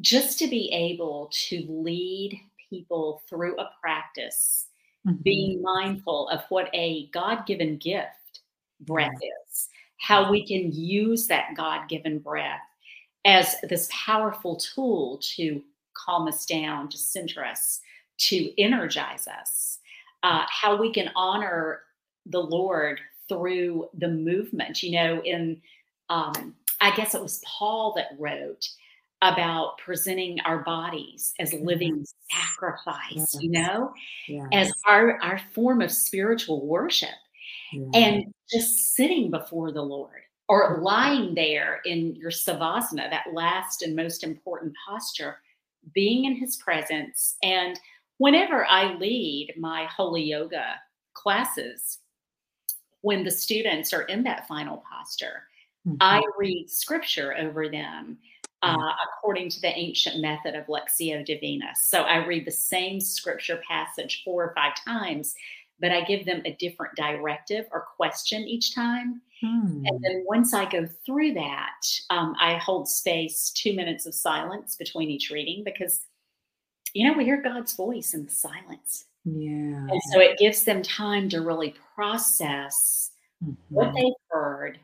just 0.00 0.38
to 0.40 0.48
be 0.48 0.70
able 0.72 1.30
to 1.48 1.66
lead 1.68 2.40
people 2.70 3.22
through 3.28 3.58
a 3.58 3.70
practice, 3.80 4.66
mhm, 5.06 5.22
being 5.22 5.62
mindful 5.62 6.28
of 6.28 6.42
what 6.48 6.70
a 6.74 7.06
God 7.08 7.46
given 7.46 7.76
gift 7.78 8.40
breath 8.80 9.18
is, 9.22 9.68
how 9.98 10.30
we 10.30 10.46
can 10.46 10.72
use 10.72 11.26
that 11.28 11.54
God 11.56 11.88
given 11.88 12.18
breath 12.18 12.60
as 13.24 13.56
this 13.68 13.88
powerful 13.90 14.56
tool 14.56 15.18
to 15.36 15.62
calm 15.94 16.28
us 16.28 16.44
down, 16.44 16.88
to 16.90 16.98
center 16.98 17.44
us, 17.44 17.80
to 18.18 18.52
energize 18.60 19.26
us, 19.26 19.78
uh, 20.22 20.44
how 20.48 20.76
we 20.76 20.92
can 20.92 21.10
honor 21.16 21.80
the 22.26 22.40
Lord 22.40 23.00
through 23.28 23.88
the 23.94 24.08
movement. 24.08 24.82
You 24.82 24.92
know, 24.92 25.22
in 25.22 25.60
um, 26.10 26.54
I 26.80 26.94
guess 26.94 27.14
it 27.14 27.22
was 27.22 27.42
Paul 27.46 27.94
that 27.96 28.10
wrote 28.18 28.68
about 29.24 29.78
presenting 29.78 30.38
our 30.40 30.58
bodies 30.64 31.34
as 31.40 31.52
living 31.54 31.98
Yes. 31.98 32.14
sacrifice, 32.30 33.34
you 33.40 33.50
Yes. 33.50 33.68
know, 33.68 33.94
as 34.52 34.72
our, 34.86 35.18
our 35.22 35.38
form 35.52 35.80
of 35.82 35.90
spiritual 35.90 36.66
worship 36.66 37.08
Yeah. 37.72 37.86
and 37.94 38.34
just 38.50 38.94
sitting 38.94 39.30
before 39.30 39.72
the 39.72 39.82
Lord 39.82 40.22
or 40.48 40.78
lying 40.82 41.34
there 41.34 41.80
in 41.86 42.14
your 42.16 42.30
savasana, 42.30 43.08
that 43.10 43.32
last 43.32 43.82
and 43.82 43.96
most 43.96 44.22
important 44.24 44.74
posture, 44.86 45.38
being 45.94 46.26
in 46.26 46.36
his 46.36 46.56
presence. 46.56 47.36
And 47.42 47.80
whenever 48.18 48.66
I 48.66 48.94
lead 48.94 49.54
my 49.58 49.86
holy 49.86 50.22
yoga 50.22 50.74
classes, 51.14 52.00
when 53.00 53.24
the 53.24 53.30
students 53.30 53.92
are 53.94 54.02
in 54.02 54.22
that 54.24 54.46
final 54.48 54.82
posture, 54.90 55.44
I 56.00 56.20
Mhm. 56.20 56.38
read 56.38 56.70
scripture 56.70 57.34
over 57.36 57.68
them 57.68 58.18
Uh, 58.64 58.92
according 59.04 59.48
to 59.50 59.60
the 59.60 59.76
ancient 59.76 60.20
method 60.20 60.54
of 60.54 60.66
Lectio 60.66 61.24
Divina. 61.24 61.74
So 61.74 62.02
I 62.02 62.24
read 62.24 62.46
the 62.46 62.50
same 62.50 63.00
scripture 63.00 63.60
passage 63.68 64.22
four 64.24 64.44
or 64.44 64.54
five 64.54 64.74
times, 64.84 65.34
but 65.80 65.90
I 65.90 66.02
give 66.02 66.24
them 66.24 66.40
a 66.44 66.54
different 66.54 66.94
directive 66.96 67.66
or 67.70 67.86
question 67.96 68.42
each 68.42 68.74
time. 68.74 69.20
And 69.42 69.98
Hmm. 69.98 70.02
then 70.02 70.24
once 70.26 70.54
I 70.54 70.64
go 70.70 70.86
through 71.04 71.34
that, 71.34 71.80
um, 72.10 72.34
I 72.40 72.56
hold 72.56 72.88
space, 72.88 73.50
two 73.50 73.74
minutes 73.74 74.06
of 74.06 74.14
silence 74.14 74.76
between 74.76 75.10
each 75.10 75.30
reading 75.30 75.62
because, 75.64 76.06
you 76.94 77.06
know, 77.06 77.16
we 77.16 77.24
hear 77.24 77.42
God's 77.42 77.74
voice 77.74 78.14
in 78.14 78.24
the 78.24 78.30
silence. 78.30 79.06
Yeah. 79.24 79.86
And 79.90 80.00
so 80.12 80.20
it 80.20 80.38
gives 80.38 80.64
them 80.64 80.82
time 80.82 81.28
to 81.30 81.40
really 81.42 81.74
process 81.94 83.10
what 83.68 83.88
Mhm. 83.88 83.94
they've 83.94 84.12
heard 84.30 84.78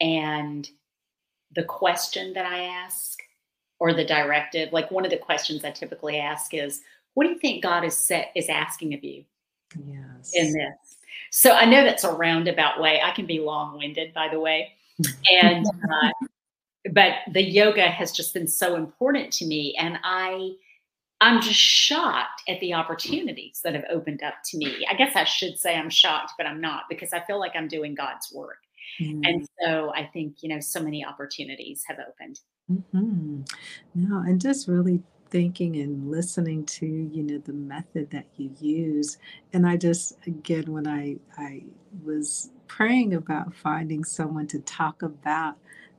and 0.00 0.68
the 1.54 1.64
question 1.64 2.32
that 2.34 2.46
I 2.46 2.64
ask 2.64 3.18
or 3.78 3.92
the 3.92 4.04
directive. 4.04 4.72
Like 4.72 4.90
one 4.90 5.04
of 5.04 5.10
the 5.10 5.16
questions 5.16 5.64
I 5.64 5.70
typically 5.70 6.18
ask 6.18 6.54
is, 6.54 6.80
what 7.14 7.24
do 7.24 7.30
you 7.30 7.38
think 7.38 7.62
God 7.62 7.84
is 7.84 7.96
set 7.96 8.30
is 8.34 8.48
asking 8.48 8.94
of 8.94 9.04
you 9.04 9.24
Yes. 9.84 10.32
in 10.34 10.52
this? 10.52 10.96
So 11.30 11.52
I 11.52 11.64
know 11.64 11.84
that's 11.84 12.04
a 12.04 12.12
roundabout 12.12 12.80
way. 12.80 13.00
I 13.02 13.10
can 13.10 13.26
be 13.26 13.40
long-winded, 13.40 14.14
by 14.14 14.28
the 14.28 14.40
way. 14.40 14.72
And 15.30 15.66
uh, 15.92 16.10
but 16.92 17.14
the 17.32 17.42
yoga 17.42 17.88
has 17.88 18.12
just 18.12 18.32
been 18.32 18.46
so 18.46 18.76
important 18.76 19.32
to 19.34 19.46
me. 19.46 19.74
And 19.78 19.98
I 20.04 20.52
I'm 21.20 21.40
just 21.40 21.58
shocked 21.58 22.42
at 22.46 22.60
the 22.60 22.74
opportunities 22.74 23.60
that 23.64 23.74
have 23.74 23.86
opened 23.90 24.22
up 24.22 24.34
to 24.46 24.58
me. 24.58 24.86
I 24.88 24.94
guess 24.94 25.16
I 25.16 25.24
should 25.24 25.58
say 25.58 25.74
I'm 25.74 25.88
shocked, 25.88 26.32
but 26.36 26.46
I'm 26.46 26.60
not 26.60 26.84
because 26.90 27.14
I 27.14 27.20
feel 27.20 27.38
like 27.38 27.52
I'm 27.54 27.68
doing 27.68 27.94
God's 27.94 28.30
work. 28.32 28.58
Mm-hmm. 29.00 29.20
And 29.24 29.48
so 29.60 29.92
I 29.94 30.04
think, 30.12 30.36
you 30.42 30.48
know, 30.48 30.60
so 30.60 30.82
many 30.82 31.04
opportunities 31.04 31.82
have 31.86 31.98
opened. 31.98 32.40
Mm-hmm. 32.70 33.42
No, 33.94 34.18
and 34.20 34.40
just 34.40 34.68
really 34.68 35.02
thinking 35.30 35.76
and 35.76 36.10
listening 36.10 36.64
to 36.64 36.86
you 36.86 37.22
know 37.22 37.38
the 37.38 37.52
method 37.52 38.10
that 38.10 38.26
you 38.36 38.50
use 38.60 39.18
and 39.52 39.66
i 39.66 39.76
just 39.76 40.16
again 40.26 40.64
when 40.72 40.86
i 40.86 41.16
i 41.36 41.62
was 42.04 42.50
praying 42.68 43.14
about 43.14 43.54
finding 43.54 44.04
someone 44.04 44.46
to 44.46 44.58
talk 44.60 45.02
about 45.02 45.56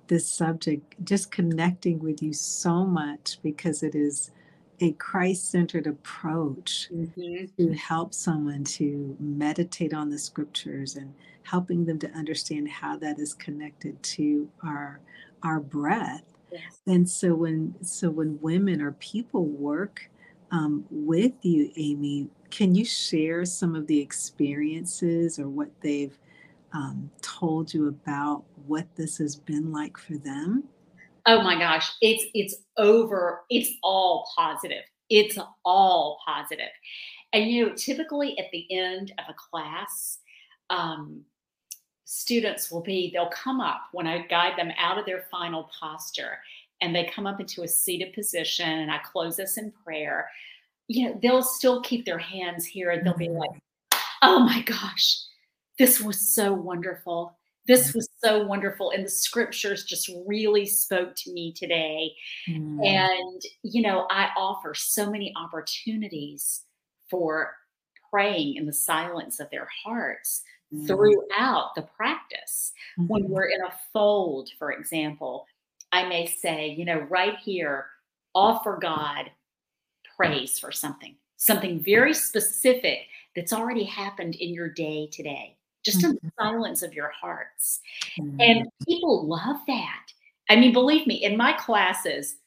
this 0.08 0.30
subject 0.30 0.94
just 1.04 1.32
connecting 1.32 2.00
with 2.00 2.22
you 2.22 2.32
so 2.34 2.86
much 2.86 3.38
because 3.44 3.84
it 3.84 3.96
is 3.96 4.32
a 4.80 4.92
christ-centered 4.94 5.88
approach 5.88 6.90
mm-hmm. 6.94 7.46
to 7.58 7.74
help 7.74 8.14
someone 8.14 8.64
to 8.64 9.16
meditate 9.20 9.94
on 9.94 10.10
the 10.10 10.20
scriptures 10.20 10.96
and 10.96 11.14
helping 11.50 11.86
them 11.86 12.00
to 12.00 12.10
understand 12.12 12.68
how 12.68 12.98
that 12.98 13.20
is 13.20 13.34
connected 13.34 14.02
to 14.04 14.50
our 14.64 15.00
our 15.44 15.60
breath 15.60 16.24
Yes. 16.52 16.80
And 16.88 17.10
so 17.10 17.34
when 17.36 17.76
so 17.84 18.10
when 18.10 18.40
women 18.42 18.82
or 18.82 18.94
people 18.94 19.46
work 19.46 20.10
um, 20.52 20.86
with 20.90 21.34
you, 21.42 21.72
Amy, 21.76 22.28
can 22.50 22.74
you 22.74 22.86
share 22.86 23.44
some 23.46 23.76
of 23.76 23.88
the 23.88 24.00
experiences 24.00 25.40
or 25.40 25.50
what 25.50 25.70
they've 25.82 26.18
um, 26.74 27.10
told 27.22 27.74
you 27.74 27.88
about 27.88 28.44
what 28.66 28.88
this 28.96 29.18
has 29.18 29.36
been 29.36 29.72
like 29.72 29.98
for 29.98 30.18
them? 30.18 30.64
Oh 31.26 31.42
my 31.42 31.60
gosh, 31.60 31.92
it's 32.02 32.26
it's 32.34 32.56
over. 32.78 33.42
It's 33.50 33.72
all 33.84 34.30
positive. 34.38 34.84
It's 35.10 35.38
all 35.66 36.20
positive. 36.26 36.72
And 37.34 37.50
you 37.50 37.68
know, 37.68 37.76
typically 37.76 38.40
at 38.40 38.46
the 38.54 38.66
end 38.72 39.12
of 39.18 39.26
a 39.28 39.34
class, 39.34 40.20
um, 40.70 41.24
students 42.10 42.72
will 42.72 42.82
be, 42.82 43.12
they'll 43.12 43.28
come 43.28 43.60
up 43.60 43.82
when 43.92 44.08
I 44.08 44.26
guide 44.28 44.58
them 44.58 44.72
out 44.78 44.98
of 44.98 45.06
their 45.06 45.26
final 45.30 45.70
posture 45.78 46.40
and 46.80 46.96
they 46.96 47.12
come 47.14 47.28
up 47.28 47.42
into 47.42 47.64
a 47.64 47.68
seated 47.68 48.14
position 48.14 48.70
and 48.70 48.90
I 48.90 49.00
close 49.00 49.42
us 49.42 49.58
in 49.58 49.74
prayer. 49.84 50.30
You 50.88 51.10
know, 51.10 51.20
they'll 51.22 51.44
still 51.44 51.82
keep 51.82 52.06
their 52.06 52.18
hands 52.18 52.66
here 52.66 52.92
and 52.92 53.06
they'll 53.06 53.18
be 53.18 53.28
mm-hmm. 53.28 53.40
like, 53.40 54.02
oh 54.22 54.40
my 54.40 54.62
gosh, 54.62 55.18
this 55.78 56.00
was 56.00 56.34
so 56.34 56.54
wonderful. 56.54 57.38
This 57.68 57.90
mm-hmm. 57.90 57.98
was 57.98 58.10
so 58.24 58.42
wonderful. 58.42 58.92
And 58.92 59.06
the 59.06 59.10
scriptures 59.10 59.84
just 59.84 60.10
really 60.26 60.66
spoke 60.66 61.14
to 61.14 61.34
me 61.34 61.52
today. 61.52 62.14
Mm. 62.48 62.86
And, 62.86 63.42
you 63.64 63.82
know, 63.82 64.08
I 64.10 64.30
offer 64.38 64.74
so 64.74 65.12
many 65.12 65.34
opportunities 65.36 66.64
for 67.10 67.54
praying 68.10 68.56
in 68.56 68.66
the 68.66 68.72
silence 68.72 69.42
of 69.42 69.50
their 69.50 69.68
hearts 69.84 70.44
mm. 70.74 70.88
throughout 70.88 71.72
the 71.76 71.88
practice. 71.96 72.74
Mm-hmm. 73.00 73.08
When 73.08 73.30
we're 73.30 73.50
in 73.50 73.62
a 73.62 73.74
fold, 73.94 74.50
for 74.58 74.72
example, 74.72 75.46
I 75.92 76.08
may 76.08 76.26
say, 76.26 76.70
you 76.70 76.86
know, 76.86 77.00
right 77.10 77.38
here, 77.38 77.86
offer 78.36 78.78
God 78.82 79.32
praise 80.16 80.60
for 80.60 80.72
something, 80.72 81.16
something 81.38 81.80
very 81.80 82.14
specific 82.14 83.00
that's 83.36 83.54
already 83.54 83.84
happened 83.84 84.36
in 84.36 84.54
your 84.54 84.70
day 84.70 85.10
today, 85.12 85.58
just 85.86 86.04
in 86.04 86.12
the 86.12 86.18
mm-hmm. 86.18 86.28
silence 86.40 86.82
of 86.82 86.94
your 86.94 87.10
hearts. 87.10 87.80
Mm-hmm. 88.20 88.42
And 88.42 88.68
people 88.86 89.28
love 89.28 89.58
that. 89.68 90.06
I 90.50 90.56
mean, 90.56 90.74
believe 90.74 91.08
me, 91.08 91.24
in 91.24 91.38
my 91.38 91.54
classes, 91.54 92.38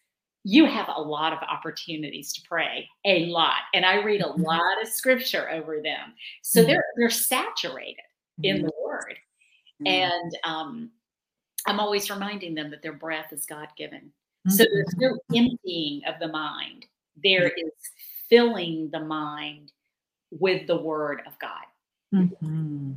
you 0.43 0.65
have 0.65 0.89
a 0.89 1.01
lot 1.01 1.33
of 1.33 1.39
opportunities 1.41 2.33
to 2.33 2.41
pray, 2.49 2.89
a 3.05 3.27
lot. 3.27 3.63
And 3.75 3.85
I 3.85 4.03
read 4.03 4.23
a 4.23 4.25
mm-hmm. 4.25 4.43
lot 4.43 4.83
of 4.83 4.89
scripture 4.89 5.51
over 5.51 5.81
them. 5.83 6.15
So 6.43 6.61
mm-hmm. 6.61 6.71
they're 6.71 6.85
they're 6.97 7.11
saturated 7.11 8.03
in 8.43 8.57
mm-hmm. 8.57 8.67
the 8.67 8.73
word. 8.85 9.17
Mm-hmm. 9.83 9.87
And 9.87 10.37
um, 10.45 10.91
I'm 11.67 11.81
always 11.81 12.11
reminding 12.11 12.55
them 12.55 12.71
that 12.71 12.83
their 12.83 12.95
breath 12.95 13.33
is 13.33 13.47
God 13.47 13.69
given. 13.77 14.13
So 14.49 14.65
there's 14.73 14.95
no 14.97 15.19
emptying 15.37 16.01
of 16.09 16.15
the 16.19 16.29
mind. 16.29 16.87
There 17.23 17.49
is 17.49 17.73
filling 18.31 18.89
the 18.91 19.01
mind 19.01 19.71
with 20.31 20.67
the 20.67 20.79
word 20.79 21.21
of 21.27 21.39
God. 21.39 21.67
Mm-hmm. 22.15 22.93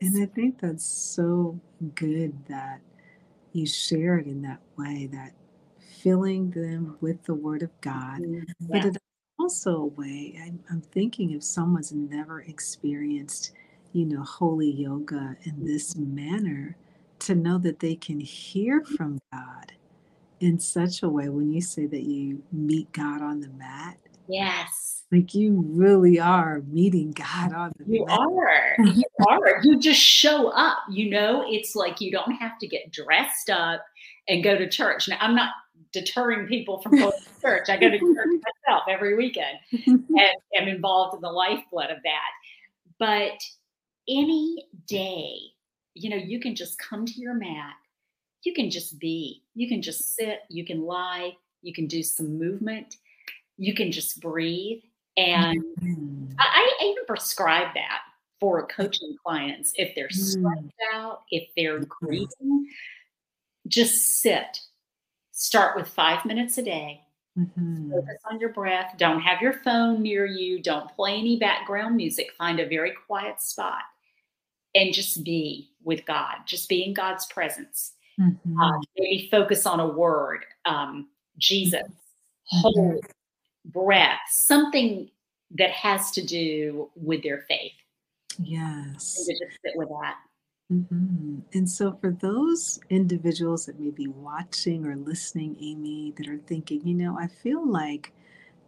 And 0.00 0.22
I 0.22 0.26
think 0.34 0.58
that's 0.58 0.86
so 0.86 1.60
good 1.94 2.32
that 2.48 2.80
you 3.52 3.66
share 3.66 4.16
it 4.16 4.26
in 4.26 4.40
that 4.42 4.60
way, 4.78 5.10
that 5.12 5.34
filling 6.00 6.50
them 6.52 6.96
with 7.02 7.22
the 7.24 7.34
word 7.34 7.62
of 7.62 7.78
God. 7.82 8.22
Mm-hmm. 8.22 8.42
Yeah. 8.60 8.66
But 8.70 8.84
it's 8.86 8.98
also 9.38 9.76
a 9.76 9.86
way, 9.86 10.40
I'm, 10.42 10.58
I'm 10.70 10.80
thinking 10.80 11.32
if 11.32 11.44
someone's 11.44 11.92
never 11.92 12.40
experienced 12.40 13.52
you 13.92 14.06
know, 14.06 14.22
holy 14.22 14.70
yoga 14.70 15.36
in 15.44 15.64
this 15.64 15.96
manner 15.96 16.76
to 17.20 17.34
know 17.34 17.58
that 17.58 17.80
they 17.80 17.94
can 17.94 18.20
hear 18.20 18.82
from 18.82 19.18
God 19.32 19.72
in 20.40 20.58
such 20.58 21.02
a 21.02 21.08
way 21.08 21.28
when 21.28 21.52
you 21.52 21.60
say 21.60 21.86
that 21.86 22.02
you 22.02 22.42
meet 22.50 22.90
God 22.92 23.20
on 23.20 23.40
the 23.40 23.48
mat. 23.50 23.98
Yes. 24.28 25.02
Like 25.12 25.34
you 25.34 25.64
really 25.68 26.18
are 26.20 26.62
meeting 26.68 27.12
God 27.12 27.52
on 27.52 27.72
the 27.78 27.84
mat. 27.84 27.92
you 27.92 28.04
mat. 28.06 28.18
are. 28.18 28.76
You 28.84 29.04
are. 29.28 29.60
You 29.62 29.78
just 29.78 30.00
show 30.00 30.48
up. 30.48 30.78
You 30.90 31.10
know, 31.10 31.44
it's 31.46 31.74
like 31.74 32.00
you 32.00 32.10
don't 32.10 32.32
have 32.32 32.58
to 32.60 32.66
get 32.66 32.92
dressed 32.92 33.50
up 33.50 33.84
and 34.28 34.42
go 34.42 34.56
to 34.56 34.68
church. 34.68 35.08
Now, 35.08 35.18
I'm 35.20 35.34
not 35.34 35.50
deterring 35.92 36.46
people 36.46 36.80
from 36.80 36.92
going 36.92 37.12
to 37.12 37.40
church. 37.42 37.68
I 37.68 37.76
go 37.76 37.90
to 37.90 37.98
church 37.98 38.40
myself 38.66 38.84
every 38.88 39.16
weekend 39.16 39.58
and 39.72 40.08
am 40.56 40.68
involved 40.68 41.16
in 41.16 41.20
the 41.20 41.30
lifeblood 41.30 41.90
of 41.90 41.98
that. 42.04 42.30
But 42.98 43.40
any 44.10 44.66
day, 44.86 45.38
you 45.94 46.10
know, 46.10 46.16
you 46.16 46.40
can 46.40 46.54
just 46.54 46.78
come 46.78 47.06
to 47.06 47.20
your 47.20 47.34
mat. 47.34 47.74
You 48.42 48.52
can 48.54 48.70
just 48.70 48.98
be. 48.98 49.42
You 49.54 49.68
can 49.68 49.82
just 49.82 50.16
sit. 50.16 50.40
You 50.48 50.64
can 50.64 50.82
lie. 50.82 51.36
You 51.62 51.72
can 51.72 51.86
do 51.86 52.02
some 52.02 52.38
movement. 52.38 52.96
You 53.56 53.74
can 53.74 53.92
just 53.92 54.20
breathe. 54.20 54.82
And 55.16 55.62
mm-hmm. 55.80 56.32
I, 56.38 56.70
I, 56.80 56.84
even 56.84 57.04
prescribe 57.06 57.74
that 57.74 58.00
for 58.38 58.66
coaching 58.68 59.16
clients. 59.22 59.72
If 59.76 59.94
they're 59.94 60.08
stressed 60.08 60.38
mm-hmm. 60.38 60.96
out, 60.96 61.22
if 61.30 61.48
they're 61.56 61.80
grieving, 61.80 62.68
just 63.68 64.20
sit. 64.20 64.60
Start 65.32 65.76
with 65.76 65.88
five 65.88 66.24
minutes 66.24 66.56
a 66.56 66.62
day. 66.62 67.02
Mm-hmm. 67.38 67.90
Focus 67.90 68.16
on 68.30 68.40
your 68.40 68.52
breath. 68.52 68.94
Don't 68.96 69.20
have 69.20 69.42
your 69.42 69.54
phone 69.64 70.02
near 70.02 70.24
you. 70.24 70.62
Don't 70.62 70.90
play 70.96 71.18
any 71.18 71.38
background 71.38 71.96
music. 71.96 72.32
Find 72.38 72.60
a 72.60 72.68
very 72.68 72.92
quiet 73.06 73.42
spot 73.42 73.82
and 74.74 74.92
just 74.92 75.24
be 75.24 75.70
with 75.82 76.04
God, 76.06 76.36
just 76.46 76.68
be 76.68 76.84
in 76.84 76.94
God's 76.94 77.26
presence. 77.26 77.92
Mm-hmm. 78.20 78.60
Uh, 78.60 78.78
maybe 78.98 79.28
focus 79.30 79.66
on 79.66 79.80
a 79.80 79.86
word, 79.86 80.44
um, 80.66 81.08
Jesus, 81.38 81.82
mm-hmm. 81.82 82.58
hold, 82.60 83.04
breath, 83.64 84.20
something 84.28 85.10
that 85.52 85.70
has 85.70 86.10
to 86.12 86.24
do 86.24 86.90
with 86.94 87.22
their 87.22 87.44
faith. 87.48 87.72
Yes. 88.38 89.16
And 89.18 89.38
to 89.38 89.44
just 89.46 89.58
sit 89.64 89.72
with 89.76 89.88
that. 89.88 90.16
Mm-hmm. 90.72 91.38
And 91.52 91.68
so, 91.68 91.98
for 92.00 92.12
those 92.12 92.78
individuals 92.90 93.66
that 93.66 93.80
may 93.80 93.90
be 93.90 94.06
watching 94.06 94.86
or 94.86 94.94
listening, 94.94 95.56
Amy, 95.60 96.12
that 96.16 96.28
are 96.28 96.38
thinking, 96.38 96.86
you 96.86 96.94
know, 96.94 97.18
I 97.18 97.26
feel 97.26 97.66
like 97.66 98.12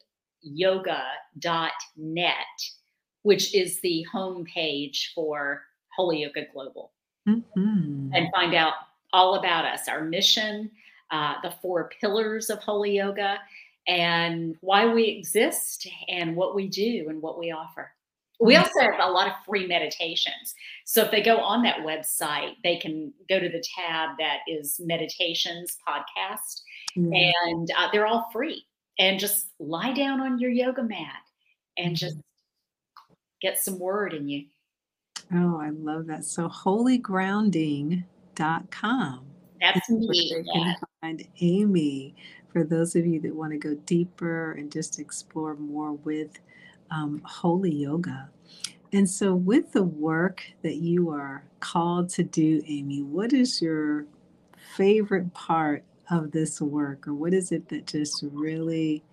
which 3.22 3.54
is 3.54 3.80
the 3.80 4.06
homepage 4.12 5.12
for 5.14 5.62
Holy 5.94 6.22
Yoga 6.22 6.46
Global, 6.52 6.92
mm-hmm. 7.28 8.10
and 8.14 8.28
find 8.32 8.54
out 8.54 8.74
all 9.12 9.34
about 9.36 9.64
us, 9.64 9.88
our 9.88 10.04
mission, 10.04 10.70
uh, 11.10 11.34
the 11.42 11.50
four 11.62 11.90
pillars 12.00 12.50
of 12.50 12.60
Holy 12.60 12.96
Yoga, 12.96 13.38
and 13.86 14.56
why 14.60 14.86
we 14.86 15.04
exist, 15.04 15.86
and 16.08 16.36
what 16.36 16.54
we 16.54 16.68
do, 16.68 17.06
and 17.08 17.20
what 17.20 17.38
we 17.38 17.50
offer. 17.50 17.92
We 18.40 18.56
also 18.56 18.80
have 18.80 19.00
a 19.00 19.10
lot 19.10 19.26
of 19.26 19.32
free 19.44 19.66
meditations. 19.66 20.54
So 20.84 21.02
if 21.02 21.10
they 21.10 21.22
go 21.22 21.38
on 21.38 21.64
that 21.64 21.78
website, 21.78 22.52
they 22.62 22.76
can 22.76 23.12
go 23.28 23.40
to 23.40 23.48
the 23.48 23.62
tab 23.76 24.10
that 24.18 24.38
is 24.46 24.80
meditations 24.84 25.76
podcast, 25.86 26.62
mm-hmm. 26.96 27.12
and 27.12 27.68
uh, 27.76 27.88
they're 27.92 28.06
all 28.06 28.28
free. 28.32 28.64
And 29.00 29.18
just 29.18 29.48
lie 29.60 29.92
down 29.92 30.20
on 30.20 30.40
your 30.40 30.50
yoga 30.50 30.82
mat 30.82 31.22
and 31.76 31.96
just 31.96 32.16
mm-hmm. 32.16 33.14
get 33.40 33.58
some 33.58 33.78
word 33.78 34.12
in 34.12 34.28
you. 34.28 34.46
Oh, 35.34 35.60
I 35.60 35.70
love 35.70 36.06
that. 36.06 36.24
So 36.24 36.48
holygrounding.com. 36.48 39.24
That's 39.60 39.90
me. 39.90 40.08
You 40.12 40.44
can 40.52 40.76
find 41.00 41.26
Amy 41.40 42.14
for 42.52 42.64
those 42.64 42.96
of 42.96 43.06
you 43.06 43.20
that 43.20 43.34
want 43.34 43.52
to 43.52 43.58
go 43.58 43.74
deeper 43.86 44.52
and 44.52 44.72
just 44.72 44.98
explore 44.98 45.54
more 45.56 45.92
with 45.92 46.38
um, 46.90 47.20
holy 47.24 47.74
yoga. 47.74 48.30
And 48.92 49.08
so, 49.08 49.34
with 49.34 49.72
the 49.72 49.82
work 49.82 50.42
that 50.62 50.76
you 50.76 51.10
are 51.10 51.44
called 51.60 52.08
to 52.10 52.22
do, 52.22 52.62
Amy, 52.66 53.02
what 53.02 53.32
is 53.32 53.60
your 53.60 54.06
favorite 54.76 55.32
part 55.34 55.84
of 56.10 56.30
this 56.32 56.60
work, 56.60 57.06
or 57.06 57.14
what 57.14 57.34
is 57.34 57.52
it 57.52 57.68
that 57.68 57.86
just 57.86 58.24
really, 58.32 59.04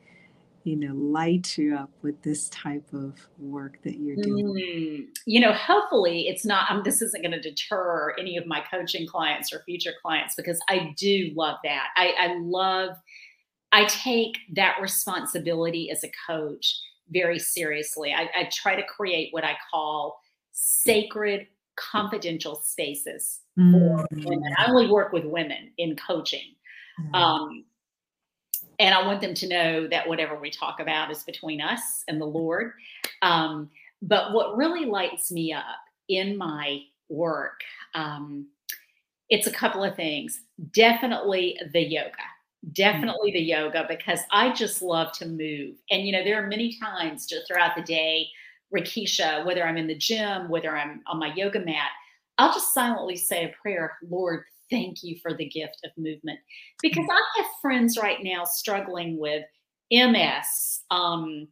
you 0.64 0.78
know, 0.78 0.94
lights 0.94 1.58
you 1.58 1.76
up 1.76 1.90
with 2.02 2.22
this 2.22 2.48
type 2.50 2.88
of 2.94 3.20
work 3.38 3.78
that 3.84 4.00
you're 4.00 4.16
doing? 4.16 4.46
Mm, 4.46 5.06
you 5.26 5.42
know, 5.42 5.52
hopefully, 5.52 6.28
it's 6.30 6.46
not. 6.46 6.72
Um, 6.72 6.84
this 6.86 7.02
isn't 7.02 7.22
going 7.22 7.34
to 7.34 7.42
deter 7.42 8.16
any 8.18 8.38
of 8.38 8.48
my 8.48 8.64
coaching 8.72 9.06
clients 9.06 9.52
or 9.52 9.62
future 9.66 9.94
clients 10.02 10.36
because 10.36 10.60
I 10.70 10.94
do 10.98 11.32
love 11.36 11.58
that. 11.66 11.88
I, 11.98 12.14
I 12.18 12.38
love. 12.40 12.96
I 13.74 13.84
take 13.86 14.38
that 14.54 14.78
responsibility 14.82 15.92
as 15.92 16.06
a 16.06 16.12
coach 16.26 16.80
very 17.10 17.40
seriously. 17.40 18.14
I, 18.14 18.30
I 18.36 18.50
try 18.52 18.76
to 18.76 18.84
create 18.84 19.30
what 19.32 19.44
I 19.44 19.56
call 19.72 20.20
sacred 20.52 21.48
confidential 21.76 22.56
spaces 22.56 23.42
mm. 23.58 23.72
for 23.72 24.08
women. 24.12 24.54
I 24.58 24.70
only 24.70 24.88
work 24.88 25.12
with 25.12 25.26
women 25.26 25.72
in 25.78 25.96
coaching. 25.96 26.56
Mm. 27.00 27.16
Um, 27.16 27.66
and 28.80 28.94
I 28.94 29.06
want 29.06 29.22
them 29.22 29.34
to 29.36 29.48
know 29.48 29.88
that 29.88 30.08
whatever 30.08 30.40
we 30.40 30.50
talk 30.50 30.80
about 30.80 31.12
is 31.12 31.24
between 31.24 31.62
us 31.62 32.04
and 32.08 32.20
the 32.20 32.26
Lord. 32.26 32.74
Um, 33.22 33.70
but 34.02 34.34
what 34.34 34.58
really 34.58 34.86
lights 34.86 35.32
me 35.32 35.54
up 35.54 35.64
in 36.10 36.38
my 36.38 36.82
work, 37.10 37.62
um, 37.94 38.48
it's 39.30 39.48
a 39.48 39.52
couple 39.52 39.84
of 39.84 39.96
things. 39.96 40.42
Definitely 40.72 41.60
the 41.74 41.82
yoga. 41.82 42.12
Mm. 42.66 42.74
definitely 42.74 43.32
the 43.32 43.42
yoga 43.42 43.86
because 43.88 44.20
I 44.32 44.54
just 44.54 44.82
love 44.82 45.12
to 45.14 45.26
move. 45.26 45.76
And, 45.92 46.06
you 46.06 46.12
know, 46.12 46.24
there 46.24 46.44
are 46.44 46.48
many 46.48 46.78
times 46.78 47.26
just 47.26 47.48
throughout 47.48 47.76
the 47.76 47.84
day, 47.84 48.28
Rakesia, 48.74 49.46
whether 49.46 49.66
I'm 49.66 49.78
in 49.78 49.88
the 49.88 49.98
gym, 49.98 50.50
whether 50.50 50.76
I'm 50.76 51.02
on 51.08 51.20
my 51.20 51.34
yoga 51.36 51.60
mat, 51.60 51.92
I'll 52.38 52.54
just 52.54 52.74
silently 52.74 53.16
say 53.16 53.46
a 53.46 53.62
prayer, 53.62 53.98
Lord, 54.10 54.44
thank 54.70 55.04
you 55.04 55.18
for 55.22 55.34
the 55.34 55.48
gift 55.48 55.80
of 55.86 55.92
movement. 55.98 56.40
Because 56.82 57.06
mm. 57.06 57.12
I 57.12 57.42
have 57.42 57.52
friends 57.62 57.98
right 57.98 58.22
now 58.22 58.44
struggling 58.44 59.18
with 59.18 59.46
MS, 59.92 60.82
um, 60.92 61.48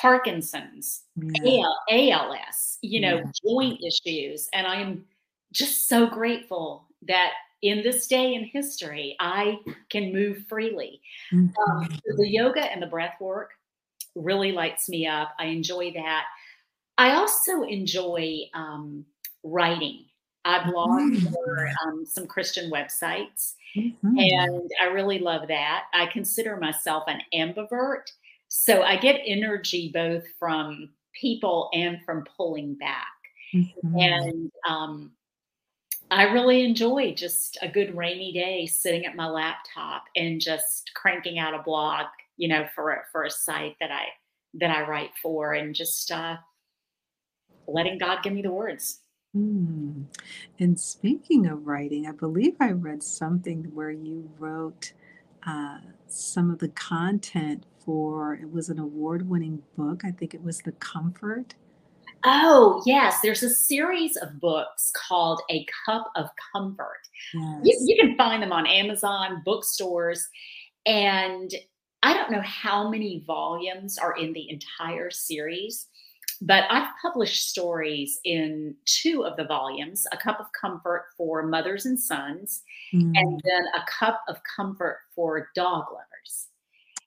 Parkinson's, 0.00 1.04
yeah. 1.16 1.64
ALS, 1.90 2.78
you 2.82 3.00
know, 3.00 3.16
yeah. 3.16 3.30
joint 3.44 3.80
issues. 3.82 4.48
And 4.52 4.66
I 4.66 4.80
am 4.80 5.04
just 5.52 5.88
so 5.88 6.06
grateful 6.06 6.88
that 7.06 7.32
in 7.64 7.82
this 7.82 8.06
day 8.06 8.34
in 8.34 8.44
history, 8.44 9.16
I 9.18 9.58
can 9.88 10.12
move 10.12 10.44
freely. 10.48 11.00
Mm-hmm. 11.32 11.70
Um, 11.70 11.88
the 12.16 12.28
yoga 12.28 12.60
and 12.60 12.80
the 12.80 12.86
breath 12.86 13.16
work 13.20 13.52
really 14.14 14.52
lights 14.52 14.88
me 14.88 15.06
up. 15.06 15.30
I 15.38 15.46
enjoy 15.46 15.92
that. 15.92 16.24
I 16.98 17.14
also 17.14 17.62
enjoy 17.62 18.40
um, 18.52 19.06
writing. 19.42 20.04
I 20.44 20.70
blog 20.70 20.90
mm-hmm. 20.90 21.32
for 21.32 21.70
um, 21.86 22.04
some 22.04 22.26
Christian 22.26 22.70
websites, 22.70 23.54
mm-hmm. 23.74 24.18
and 24.18 24.70
I 24.80 24.86
really 24.92 25.18
love 25.18 25.48
that. 25.48 25.84
I 25.94 26.04
consider 26.12 26.58
myself 26.58 27.04
an 27.06 27.20
ambivert. 27.32 28.10
So 28.48 28.82
I 28.82 28.98
get 28.98 29.22
energy 29.24 29.90
both 29.92 30.24
from 30.38 30.90
people 31.18 31.70
and 31.72 32.04
from 32.04 32.24
pulling 32.36 32.74
back. 32.74 33.06
Mm-hmm. 33.54 33.98
And 33.98 34.52
um, 34.68 35.12
I 36.14 36.24
really 36.32 36.64
enjoy 36.64 37.12
just 37.12 37.58
a 37.60 37.68
good 37.68 37.96
rainy 37.96 38.32
day 38.32 38.66
sitting 38.66 39.04
at 39.04 39.16
my 39.16 39.26
laptop 39.26 40.04
and 40.14 40.40
just 40.40 40.92
cranking 40.94 41.40
out 41.40 41.54
a 41.54 41.62
blog, 41.62 42.06
you 42.36 42.46
know, 42.46 42.66
for 42.72 43.04
for 43.10 43.24
a 43.24 43.30
site 43.30 43.74
that 43.80 43.90
I 43.90 44.04
that 44.60 44.70
I 44.70 44.88
write 44.88 45.10
for, 45.20 45.54
and 45.54 45.74
just 45.74 46.12
uh, 46.12 46.36
letting 47.66 47.98
God 47.98 48.22
give 48.22 48.32
me 48.32 48.42
the 48.42 48.52
words. 48.52 49.00
Mm. 49.36 50.04
And 50.60 50.78
speaking 50.78 51.46
of 51.48 51.66
writing, 51.66 52.06
I 52.06 52.12
believe 52.12 52.54
I 52.60 52.70
read 52.70 53.02
something 53.02 53.64
where 53.74 53.90
you 53.90 54.30
wrote 54.38 54.92
uh, 55.44 55.78
some 56.06 56.48
of 56.48 56.60
the 56.60 56.68
content 56.68 57.66
for 57.84 58.34
it 58.34 58.52
was 58.52 58.68
an 58.68 58.78
award-winning 58.78 59.64
book. 59.76 60.04
I 60.04 60.12
think 60.12 60.32
it 60.32 60.44
was 60.44 60.60
The 60.60 60.72
Comfort 60.72 61.56
Oh, 62.24 62.82
yes. 62.86 63.20
There's 63.22 63.42
a 63.42 63.50
series 63.50 64.16
of 64.16 64.40
books 64.40 64.90
called 64.96 65.42
A 65.50 65.66
Cup 65.84 66.10
of 66.16 66.28
Comfort. 66.52 67.00
Yes. 67.34 67.60
You, 67.64 67.78
you, 67.82 67.96
can 68.00 68.16
find 68.16 68.42
them 68.42 68.52
on 68.52 68.66
Amazon, 68.66 69.42
bookstores. 69.44 70.26
And 70.86 71.50
I 72.02 72.14
don't 72.14 72.30
know 72.30 72.42
how 72.42 72.88
many 72.88 73.24
volumes 73.26 73.98
are 73.98 74.16
in 74.16 74.32
the 74.32 74.48
entire 74.48 75.10
series, 75.10 75.86
but 76.40 76.64
I've 76.70 76.88
published 77.00 77.48
stories 77.48 78.18
in 78.24 78.74
two 78.86 79.24
of 79.24 79.36
the 79.36 79.44
volumes 79.44 80.06
A 80.12 80.16
Cup 80.16 80.40
of 80.40 80.46
Comfort 80.58 81.06
for 81.16 81.42
Mothers 81.42 81.86
and 81.86 81.98
Sons, 81.98 82.62
mm. 82.92 83.12
and 83.14 83.40
then 83.44 83.64
A 83.74 83.84
Cup 83.86 84.22
of 84.28 84.38
Comfort 84.56 85.00
for 85.14 85.50
Dog 85.54 85.86
Lovers. 85.92 86.48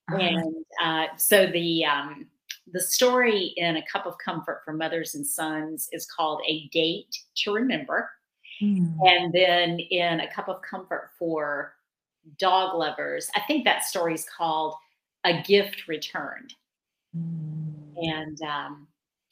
Uh-huh. 0.09 0.17
And 0.19 0.55
uh, 0.83 1.15
so 1.17 1.47
the, 1.47 1.85
um, 1.85 2.27
the 2.71 2.81
story 2.81 3.53
in 3.55 3.77
A 3.77 3.85
Cup 3.85 4.05
of 4.05 4.17
Comfort 4.17 4.61
for 4.65 4.73
Mothers 4.73 5.15
and 5.15 5.25
Sons 5.25 5.89
is 5.91 6.05
called 6.05 6.41
A 6.47 6.67
Date 6.69 7.15
to 7.37 7.53
Remember. 7.53 8.09
Mm. 8.61 8.97
And 9.05 9.33
then 9.33 9.79
in 9.79 10.19
A 10.19 10.31
Cup 10.31 10.49
of 10.49 10.61
Comfort 10.61 11.11
for 11.17 11.73
Dog 12.39 12.77
Lovers, 12.77 13.29
I 13.35 13.41
think 13.41 13.63
that 13.63 13.83
story 13.83 14.13
is 14.13 14.25
called 14.25 14.75
A 15.25 15.41
Gift 15.43 15.87
Returned. 15.87 16.53
Mm. 17.15 17.93
And 17.97 18.41
um, 18.41 18.87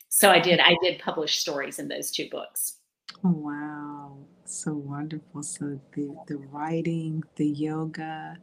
so 0.09 0.31
I 0.31 0.39
did, 0.39 0.59
I 0.59 0.75
did 0.81 0.99
publish 0.99 1.39
stories 1.39 1.79
in 1.79 1.87
those 1.87 2.11
two 2.11 2.29
books. 2.29 2.77
Oh, 3.23 3.31
wow. 3.31 4.17
So 4.45 4.73
wonderful. 4.73 5.43
So 5.43 5.79
the, 5.93 6.15
the 6.27 6.37
writing, 6.37 7.23
the 7.35 7.47
yoga, 7.47 8.37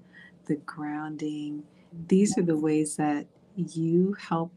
the 0.46 0.56
grounding, 0.56 1.62
these 2.08 2.36
are 2.36 2.42
the 2.42 2.56
ways 2.56 2.96
that 2.96 3.26
you 3.56 4.14
help 4.18 4.52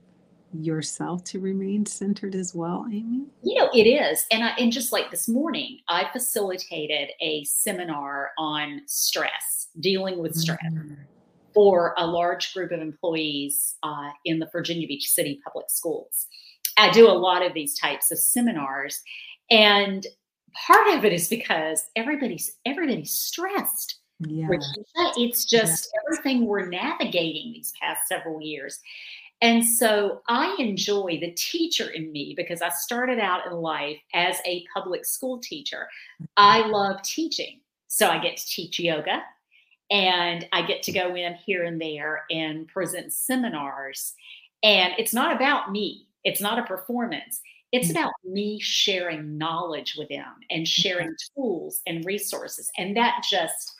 yourself 0.64 1.24
to 1.26 1.40
remain 1.40 1.86
centered 1.86 2.36
as 2.36 2.54
well, 2.56 2.86
Amy? 2.92 3.26
You 3.44 3.60
know, 3.60 3.70
it 3.74 3.84
is. 3.84 4.26
And 4.32 4.44
I 4.44 4.50
and 4.58 4.72
just 4.72 4.92
like 4.92 5.12
this 5.12 5.28
morning, 5.28 5.80
I 5.88 6.10
facilitated 6.12 7.10
a 7.22 7.44
seminar 7.44 8.32
on 8.38 8.82
stress, 8.86 9.70
dealing 9.80 10.20
with 10.20 10.36
stress. 10.36 10.60
Mm-hmm. 10.64 10.94
For 11.54 11.96
a 11.98 12.06
large 12.06 12.54
group 12.54 12.74
of 12.74 12.82
employees 12.82 13.76
uh, 13.82 14.10
in 14.26 14.40
the 14.40 14.50
Virginia 14.52 14.88
Beach 14.88 15.10
City 15.10 15.40
Public 15.42 15.70
Schools. 15.70 16.28
I 16.78 16.92
do 16.92 17.08
a 17.08 17.16
lot 17.16 17.46
of 17.46 17.54
these 17.54 17.80
types 17.80 18.12
of 18.12 18.20
seminars, 18.20 19.02
and 19.50 20.06
part 20.68 20.88
of 20.90 21.06
it 21.06 21.14
is 21.14 21.30
because 21.30 21.88
everybody's 21.96 22.58
everybody's 22.66 23.14
stressed. 23.14 24.00
Yeah. 24.20 24.48
It's 25.18 25.46
just 25.46 25.90
yeah. 25.94 26.00
everything 26.06 26.46
we're 26.46 26.68
navigating 26.68 27.52
these 27.54 27.74
past 27.82 28.08
several 28.08 28.42
years. 28.42 28.80
And 29.42 29.66
so 29.66 30.22
I 30.28 30.56
enjoy 30.60 31.20
the 31.20 31.32
teacher 31.32 31.90
in 31.90 32.12
me 32.12 32.34
because 32.36 32.62
I 32.62 32.70
started 32.70 33.20
out 33.20 33.46
in 33.46 33.54
life 33.54 33.98
as 34.14 34.38
a 34.46 34.66
public 34.74 35.06
school 35.06 35.40
teacher. 35.40 35.88
I 36.38 36.62
mm-hmm. 36.62 36.72
love 36.72 37.02
teaching. 37.04 37.60
So 37.88 38.08
I 38.08 38.20
get 38.20 38.38
to 38.38 38.48
teach 38.48 38.80
yoga 38.80 39.22
and 39.92 40.48
I 40.52 40.64
get 40.64 40.84
to 40.84 40.92
go 40.92 41.16
in 41.16 41.36
here 41.36 41.64
and 41.64 41.80
there 41.80 42.24
and 42.30 42.68
present 42.68 43.14
seminars. 43.14 44.14
And 44.64 44.94
it's 44.98 45.14
not 45.14 45.36
about 45.36 45.72
me, 45.72 46.08
it's 46.24 46.42
not 46.42 46.60
a 46.60 46.64
performance. 46.64 47.42
It's 47.72 47.90
mm-hmm. 47.90 47.98
about 47.98 48.14
me 48.24 48.60
sharing 48.60 49.38
knowledge 49.38 49.96
with 49.98 50.08
them 50.10 50.34
and 50.50 50.68
sharing 50.68 51.14
tools 51.36 51.82
and 51.86 52.06
resources. 52.06 52.72
And 52.78 52.96
that 52.96 53.24
just 53.30 53.75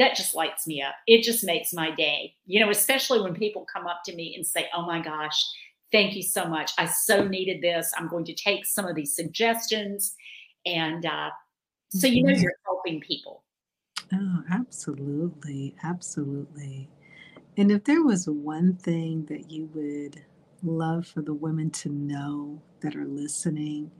that 0.00 0.16
just 0.16 0.34
lights 0.34 0.66
me 0.66 0.82
up. 0.82 0.94
It 1.06 1.22
just 1.22 1.44
makes 1.44 1.72
my 1.72 1.90
day, 1.94 2.34
you 2.46 2.60
know, 2.60 2.70
especially 2.70 3.20
when 3.20 3.34
people 3.34 3.66
come 3.72 3.86
up 3.86 4.00
to 4.06 4.14
me 4.14 4.34
and 4.34 4.46
say, 4.46 4.68
Oh 4.74 4.84
my 4.84 5.00
gosh, 5.00 5.44
thank 5.92 6.16
you 6.16 6.22
so 6.22 6.46
much. 6.46 6.72
I 6.78 6.86
so 6.86 7.26
needed 7.26 7.62
this. 7.62 7.92
I'm 7.96 8.08
going 8.08 8.24
to 8.24 8.34
take 8.34 8.66
some 8.66 8.86
of 8.86 8.96
these 8.96 9.14
suggestions. 9.14 10.14
And 10.66 11.06
uh, 11.06 11.30
so, 11.90 12.06
you 12.06 12.22
know, 12.22 12.32
mm-hmm. 12.32 12.42
you're 12.42 12.52
helping 12.64 13.00
people. 13.00 13.44
Oh, 14.12 14.42
absolutely. 14.50 15.76
Absolutely. 15.84 16.88
And 17.56 17.70
if 17.70 17.84
there 17.84 18.02
was 18.02 18.28
one 18.28 18.76
thing 18.76 19.26
that 19.26 19.50
you 19.50 19.70
would 19.74 20.24
love 20.62 21.06
for 21.06 21.22
the 21.22 21.34
women 21.34 21.70
to 21.70 21.88
know 21.88 22.60
that 22.80 22.96
are 22.96 23.06
listening. 23.06 23.90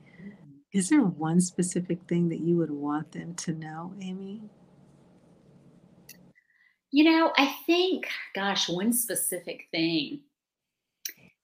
Is 0.73 0.89
there 0.89 1.01
one 1.01 1.41
specific 1.41 1.99
thing 2.07 2.29
that 2.29 2.39
you 2.39 2.57
would 2.57 2.71
want 2.71 3.11
them 3.11 3.33
to 3.35 3.53
know, 3.53 3.93
Amy? 3.99 4.41
You 6.91 7.05
know, 7.05 7.31
I 7.37 7.55
think, 7.65 8.07
gosh, 8.35 8.67
one 8.67 8.91
specific 8.91 9.67
thing. 9.71 10.19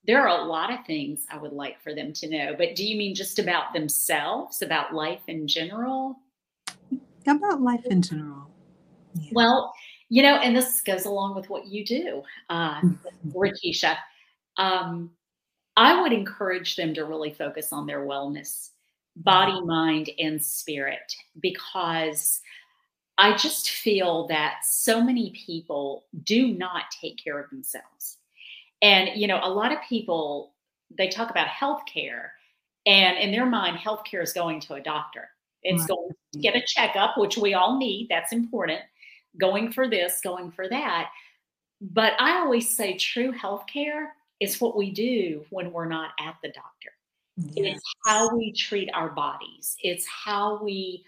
There 0.05 0.21
are 0.27 0.39
a 0.39 0.45
lot 0.45 0.71
of 0.71 0.85
things 0.85 1.25
I 1.29 1.37
would 1.37 1.53
like 1.53 1.81
for 1.81 1.93
them 1.93 2.13
to 2.13 2.29
know, 2.29 2.55
but 2.57 2.75
do 2.75 2.85
you 2.85 2.97
mean 2.97 3.15
just 3.15 3.39
about 3.39 3.73
themselves, 3.73 4.61
about 4.61 4.93
life 4.93 5.21
in 5.27 5.47
general? 5.47 6.17
About 7.25 7.61
life 7.61 7.85
in 7.85 8.01
general. 8.01 8.49
Yeah. 9.15 9.31
Well, 9.33 9.73
you 10.09 10.23
know, 10.23 10.35
and 10.35 10.55
this 10.55 10.81
goes 10.81 11.05
along 11.05 11.35
with 11.35 11.49
what 11.49 11.67
you 11.67 11.85
do, 11.85 12.23
uh, 12.49 12.81
Rakesia. 13.29 13.97
Um, 14.57 15.11
I 15.75 16.01
would 16.01 16.13
encourage 16.13 16.75
them 16.75 16.93
to 16.93 17.03
really 17.03 17.33
focus 17.33 17.73
on 17.73 17.85
their 17.85 18.05
wellness, 18.05 18.69
body, 19.17 19.59
mind, 19.61 20.09
and 20.19 20.43
spirit, 20.43 21.13
because 21.41 22.39
I 23.18 23.36
just 23.36 23.72
feel 23.72 24.28
that 24.28 24.59
so 24.63 25.01
many 25.01 25.32
people 25.32 26.05
do 26.24 26.47
not 26.49 26.84
take 27.01 27.22
care 27.24 27.39
of 27.39 27.49
themselves. 27.49 28.18
And, 28.82 29.09
you 29.15 29.28
know, 29.28 29.39
a 29.41 29.49
lot 29.49 29.72
of 29.72 29.80
people, 29.88 30.53
they 30.95 31.07
talk 31.07 31.32
about 31.32 31.47
healthcare, 31.47 32.30
and 32.86 33.18
in 33.18 33.32
their 33.32 33.45
mind, 33.45 33.78
healthcare 33.78 34.22
is 34.22 34.34
going 34.34 34.59
to 34.61 34.76
a 34.76 34.82
doctor. 34.82 35.30
It's 35.63 35.82
right. 35.82 35.89
going 35.89 36.09
to 36.34 36.39
get 36.39 36.55
a 36.55 36.63
checkup, 36.65 37.18
which 37.18 37.38
we 37.38 37.53
all 37.55 37.78
need. 37.78 38.07
That's 38.09 38.32
important. 38.32 38.82
Going 39.39 39.72
for 39.72 39.89
this, 39.89 40.22
going 40.24 40.51
for 40.51 40.70
that. 40.70 41.09
But 41.82 42.13
I 42.20 42.38
always 42.38 42.76
say 42.76 42.95
true 42.97 43.34
healthcare 43.34 44.07
is 44.39 44.61
what 44.61 44.78
we 44.78 44.91
do 44.91 45.43
when 45.49 45.72
we're 45.72 45.88
not 45.88 46.11
at 46.20 46.36
the 46.41 46.49
doctor. 46.49 46.91
Yes. 47.38 47.76
It's 47.76 47.93
how 48.05 48.36
we 48.36 48.51
treat 48.53 48.89
our 48.93 49.09
bodies. 49.09 49.76
It's 49.84 50.07
how 50.07 50.63
we 50.63 51.03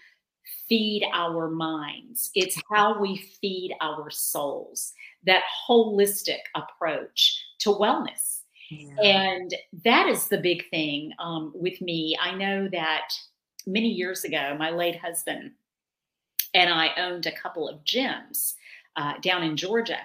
feed 0.68 1.04
our 1.12 1.48
minds. 1.48 2.30
It's 2.34 2.60
how 2.70 3.00
we 3.00 3.16
feed 3.40 3.74
our 3.80 4.10
souls. 4.10 4.92
That 5.24 5.42
holistic 5.68 6.40
approach 6.54 7.44
to 7.60 7.70
wellness. 7.70 8.40
Yeah. 8.70 8.94
And 9.02 9.54
that 9.84 10.06
is 10.06 10.28
the 10.28 10.38
big 10.38 10.68
thing 10.70 11.12
um, 11.18 11.52
with 11.54 11.80
me. 11.80 12.16
I 12.20 12.34
know 12.34 12.68
that 12.68 13.12
many 13.66 13.88
years 13.88 14.24
ago, 14.24 14.56
my 14.58 14.70
late 14.70 14.96
husband 14.98 15.52
and 16.54 16.72
I 16.72 16.90
owned 16.96 17.26
a 17.26 17.32
couple 17.32 17.68
of 17.68 17.84
gyms 17.84 18.54
uh, 18.96 19.14
down 19.20 19.42
in 19.42 19.56
Georgia, 19.56 19.98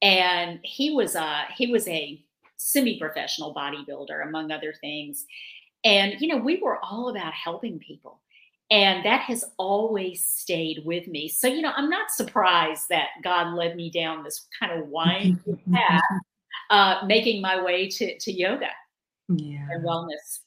and 0.00 0.58
he 0.62 0.94
was 0.94 1.14
a 1.14 1.44
he 1.56 1.66
was 1.66 1.86
a 1.88 2.22
semi-professional 2.56 3.54
bodybuilder, 3.54 4.26
among 4.26 4.50
other 4.50 4.74
things. 4.80 5.26
And 5.84 6.20
you 6.20 6.28
know, 6.28 6.36
we 6.36 6.60
were 6.62 6.78
all 6.82 7.08
about 7.08 7.34
helping 7.34 7.78
people. 7.78 8.20
And 8.72 9.04
that 9.04 9.20
has 9.20 9.44
always 9.58 10.26
stayed 10.26 10.80
with 10.86 11.06
me. 11.06 11.28
So, 11.28 11.46
you 11.46 11.60
know, 11.60 11.72
I'm 11.76 11.90
not 11.90 12.10
surprised 12.10 12.84
that 12.88 13.08
God 13.22 13.54
led 13.54 13.76
me 13.76 13.90
down 13.90 14.24
this 14.24 14.48
kind 14.58 14.72
of 14.72 14.88
winding 14.88 15.38
path, 15.74 16.00
uh, 16.70 17.06
making 17.06 17.42
my 17.42 17.62
way 17.62 17.90
to, 17.90 18.18
to 18.18 18.32
yoga 18.32 18.70
yeah. 19.28 19.66
and 19.70 19.84
wellness. 19.84 20.40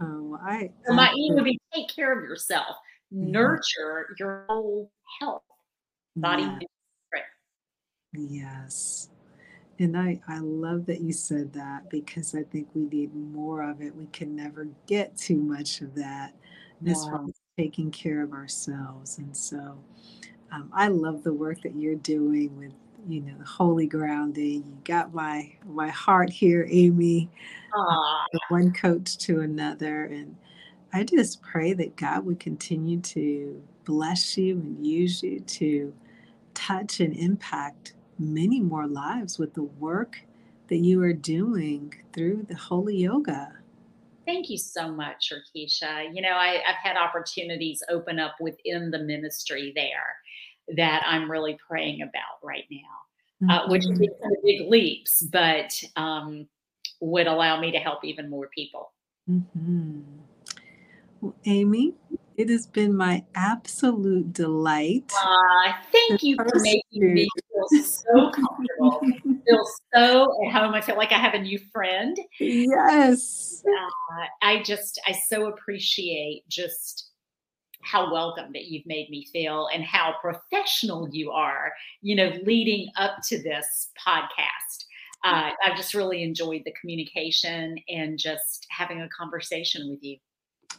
Oh, 0.00 0.38
I, 0.42 0.70
so 0.86 0.94
my 0.94 1.10
aim 1.10 1.34
would 1.34 1.44
be 1.44 1.60
take 1.74 1.94
care 1.94 2.18
of 2.18 2.24
yourself, 2.24 2.76
nurture 3.10 4.14
your 4.18 4.46
whole 4.48 4.90
health, 5.20 5.42
body, 6.16 6.44
yeah. 6.44 6.58
spirit. 7.08 7.26
Yes. 8.30 9.10
And 9.78 9.98
I, 9.98 10.18
I 10.28 10.38
love 10.38 10.86
that 10.86 11.02
you 11.02 11.12
said 11.12 11.52
that 11.52 11.90
because 11.90 12.34
I 12.34 12.42
think 12.44 12.68
we 12.74 12.86
need 12.86 13.14
more 13.14 13.68
of 13.68 13.82
it. 13.82 13.94
We 13.94 14.06
can 14.06 14.34
never 14.34 14.68
get 14.86 15.14
too 15.16 15.36
much 15.36 15.82
of 15.82 15.94
that 15.96 16.32
as 16.86 17.04
far 17.04 17.24
as 17.24 17.34
taking 17.56 17.90
care 17.90 18.22
of 18.22 18.32
ourselves. 18.32 19.18
And 19.18 19.36
so 19.36 19.78
um, 20.52 20.70
I 20.72 20.88
love 20.88 21.24
the 21.24 21.32
work 21.32 21.62
that 21.62 21.74
you're 21.76 21.96
doing 21.96 22.56
with, 22.56 22.72
you 23.08 23.20
know, 23.20 23.34
the 23.38 23.44
holy 23.44 23.86
grounding. 23.86 24.64
You 24.64 24.78
got 24.84 25.14
my 25.14 25.52
my 25.66 25.88
heart 25.88 26.30
here, 26.30 26.66
Amy. 26.70 27.30
Uh, 27.76 28.38
one 28.48 28.72
coach 28.72 29.18
to 29.18 29.40
another. 29.40 30.04
And 30.04 30.36
I 30.92 31.04
just 31.04 31.42
pray 31.42 31.74
that 31.74 31.96
God 31.96 32.24
would 32.24 32.40
continue 32.40 33.00
to 33.00 33.62
bless 33.84 34.36
you 34.36 34.54
and 34.54 34.86
use 34.86 35.22
you 35.22 35.40
to 35.40 35.92
touch 36.54 37.00
and 37.00 37.14
impact 37.14 37.94
many 38.18 38.60
more 38.60 38.86
lives 38.86 39.38
with 39.38 39.54
the 39.54 39.62
work 39.62 40.20
that 40.68 40.78
you 40.78 41.02
are 41.02 41.12
doing 41.12 41.94
through 42.12 42.46
the 42.48 42.54
holy 42.54 42.96
yoga. 42.96 43.57
Thank 44.28 44.50
you 44.50 44.58
so 44.58 44.90
much, 44.90 45.32
Rakesia. 45.32 46.14
You 46.14 46.20
know, 46.20 46.34
I, 46.34 46.60
have 46.62 46.76
had 46.82 46.98
opportunities 46.98 47.82
open 47.88 48.18
up 48.18 48.34
within 48.38 48.90
the 48.90 48.98
ministry 48.98 49.72
there 49.74 50.76
that 50.76 51.02
I'm 51.06 51.30
really 51.30 51.58
praying 51.66 52.02
about 52.02 52.44
right 52.44 52.64
now, 52.70 53.54
uh, 53.54 53.68
which 53.70 53.86
is 53.86 53.98
big 53.98 54.68
leaps, 54.68 55.22
but 55.22 55.72
um, 55.96 56.46
would 57.00 57.26
allow 57.26 57.58
me 57.58 57.72
to 57.72 57.78
help 57.78 58.04
even 58.04 58.28
more 58.28 58.50
people. 58.54 58.92
Mm-hmm. 59.30 60.02
Well, 61.22 61.34
Amy, 61.46 61.94
it 62.38 62.48
has 62.48 62.66
been 62.68 62.96
my 62.96 63.24
absolute 63.34 64.32
delight. 64.32 65.12
Uh, 65.20 65.72
thank 65.90 66.22
you 66.22 66.36
for 66.36 66.46
making 66.60 67.12
me 67.12 67.28
feel 67.52 67.82
so 67.82 68.30
comfortable, 68.30 69.00
feel 69.44 69.64
so 69.92 70.46
at 70.46 70.52
home. 70.52 70.72
I 70.72 70.80
feel 70.80 70.96
like 70.96 71.10
I 71.10 71.18
have 71.18 71.34
a 71.34 71.40
new 71.40 71.58
friend. 71.72 72.16
Yes. 72.38 73.64
Uh, 73.66 74.26
I 74.40 74.62
just, 74.62 75.00
I 75.04 75.12
so 75.12 75.46
appreciate 75.46 76.48
just 76.48 77.10
how 77.82 78.12
welcome 78.12 78.52
that 78.52 78.66
you've 78.66 78.86
made 78.86 79.10
me 79.10 79.26
feel 79.32 79.68
and 79.74 79.82
how 79.82 80.14
professional 80.20 81.08
you 81.10 81.32
are, 81.32 81.72
you 82.02 82.14
know, 82.14 82.32
leading 82.44 82.88
up 82.96 83.16
to 83.26 83.42
this 83.42 83.90
podcast. 84.06 84.84
Uh, 85.24 85.50
I've 85.64 85.76
just 85.76 85.94
really 85.94 86.22
enjoyed 86.22 86.62
the 86.64 86.74
communication 86.80 87.76
and 87.88 88.16
just 88.16 88.64
having 88.70 89.02
a 89.02 89.08
conversation 89.08 89.90
with 89.90 89.98
you. 90.02 90.18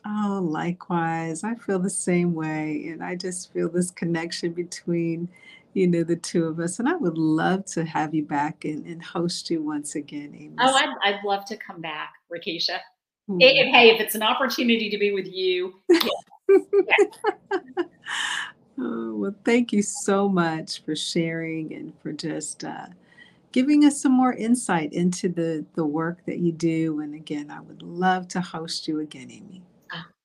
Oh, 0.05 0.39
likewise. 0.43 1.43
I 1.43 1.55
feel 1.55 1.79
the 1.79 1.89
same 1.89 2.33
way. 2.33 2.87
And 2.87 3.03
I 3.03 3.15
just 3.15 3.51
feel 3.53 3.69
this 3.69 3.91
connection 3.91 4.53
between, 4.53 5.29
you 5.73 5.87
know, 5.87 6.03
the 6.03 6.15
two 6.15 6.45
of 6.45 6.59
us. 6.59 6.79
And 6.79 6.87
I 6.87 6.95
would 6.95 7.17
love 7.17 7.65
to 7.67 7.85
have 7.85 8.13
you 8.13 8.23
back 8.23 8.65
and, 8.65 8.85
and 8.85 9.03
host 9.03 9.49
you 9.49 9.61
once 9.61 9.95
again, 9.95 10.33
Amy. 10.35 10.55
Oh, 10.59 10.73
I'd, 10.73 10.95
I'd 11.03 11.23
love 11.23 11.45
to 11.45 11.57
come 11.57 11.81
back, 11.81 12.13
Rakesia. 12.31 12.79
Mm-hmm. 13.29 13.39
Hey, 13.39 13.89
if 13.89 14.01
it's 14.01 14.15
an 14.15 14.23
opportunity 14.23 14.89
to 14.89 14.97
be 14.97 15.11
with 15.11 15.27
you. 15.27 15.81
Yeah. 16.49 17.49
oh, 18.79 19.15
well, 19.15 19.35
thank 19.45 19.71
you 19.71 19.83
so 19.83 20.27
much 20.27 20.83
for 20.83 20.95
sharing 20.95 21.71
and 21.73 21.93
for 22.01 22.11
just 22.11 22.63
uh, 22.63 22.87
giving 23.51 23.85
us 23.85 24.01
some 24.01 24.13
more 24.13 24.33
insight 24.33 24.93
into 24.93 25.29
the, 25.29 25.63
the 25.75 25.85
work 25.85 26.25
that 26.25 26.39
you 26.39 26.51
do. 26.51 27.01
And 27.01 27.13
again, 27.13 27.51
I 27.51 27.59
would 27.59 27.83
love 27.83 28.27
to 28.29 28.41
host 28.41 28.87
you 28.87 28.99
again, 28.99 29.29
Amy. 29.29 29.61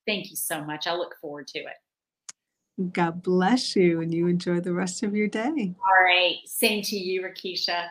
Thank 0.07 0.29
you 0.29 0.35
so 0.35 0.63
much. 0.63 0.87
I 0.87 0.95
look 0.95 1.15
forward 1.19 1.47
to 1.47 1.59
it. 1.59 2.91
God 2.91 3.23
bless 3.23 3.75
you 3.75 4.01
and 4.01 4.13
you 4.13 4.27
enjoy 4.27 4.59
the 4.59 4.73
rest 4.73 5.01
of 5.03 5.15
your 5.15 5.27
day. 5.27 5.73
All 5.79 6.03
right. 6.03 6.35
Same 6.45 6.81
to 6.83 6.97
you, 6.97 7.21
Rakesia. 7.21 7.87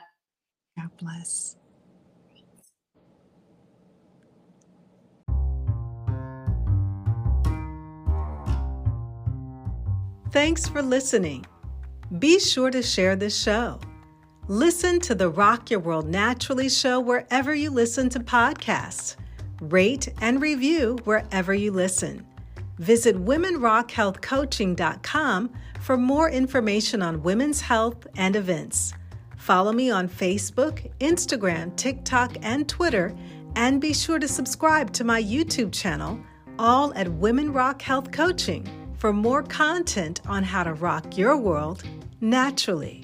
God 0.78 0.90
bless. 1.00 1.56
Thanks 10.30 10.68
for 10.68 10.82
listening. 10.82 11.46
Be 12.18 12.40
sure 12.40 12.70
to 12.70 12.82
share 12.82 13.16
this 13.16 13.40
show. 13.40 13.80
Listen 14.48 15.00
to 15.00 15.14
the 15.14 15.30
Rock 15.30 15.70
Your 15.70 15.80
World 15.80 16.08
Naturally 16.08 16.68
show 16.68 17.00
wherever 17.00 17.54
you 17.54 17.70
listen 17.70 18.08
to 18.10 18.20
podcasts 18.20 19.16
rate, 19.60 20.08
and 20.20 20.42
review 20.42 20.98
wherever 21.04 21.54
you 21.54 21.70
listen. 21.72 22.26
Visit 22.78 23.16
WomenRockHealthCoaching.com 23.16 25.50
for 25.80 25.96
more 25.96 26.30
information 26.30 27.02
on 27.02 27.22
women's 27.22 27.60
health 27.60 28.06
and 28.16 28.36
events. 28.36 28.94
Follow 29.36 29.72
me 29.72 29.90
on 29.90 30.08
Facebook, 30.08 30.88
Instagram, 31.00 31.74
TikTok, 31.76 32.36
and 32.42 32.68
Twitter, 32.68 33.12
and 33.56 33.80
be 33.80 33.92
sure 33.92 34.18
to 34.18 34.26
subscribe 34.26 34.92
to 34.94 35.04
my 35.04 35.22
YouTube 35.22 35.72
channel, 35.72 36.18
all 36.58 36.92
at 36.94 37.12
Women 37.12 37.52
Rock 37.52 37.80
Health 37.82 38.10
Coaching, 38.10 38.66
for 38.96 39.12
more 39.12 39.42
content 39.42 40.22
on 40.26 40.42
how 40.42 40.64
to 40.64 40.72
rock 40.72 41.18
your 41.18 41.36
world 41.36 41.84
naturally. 42.20 43.03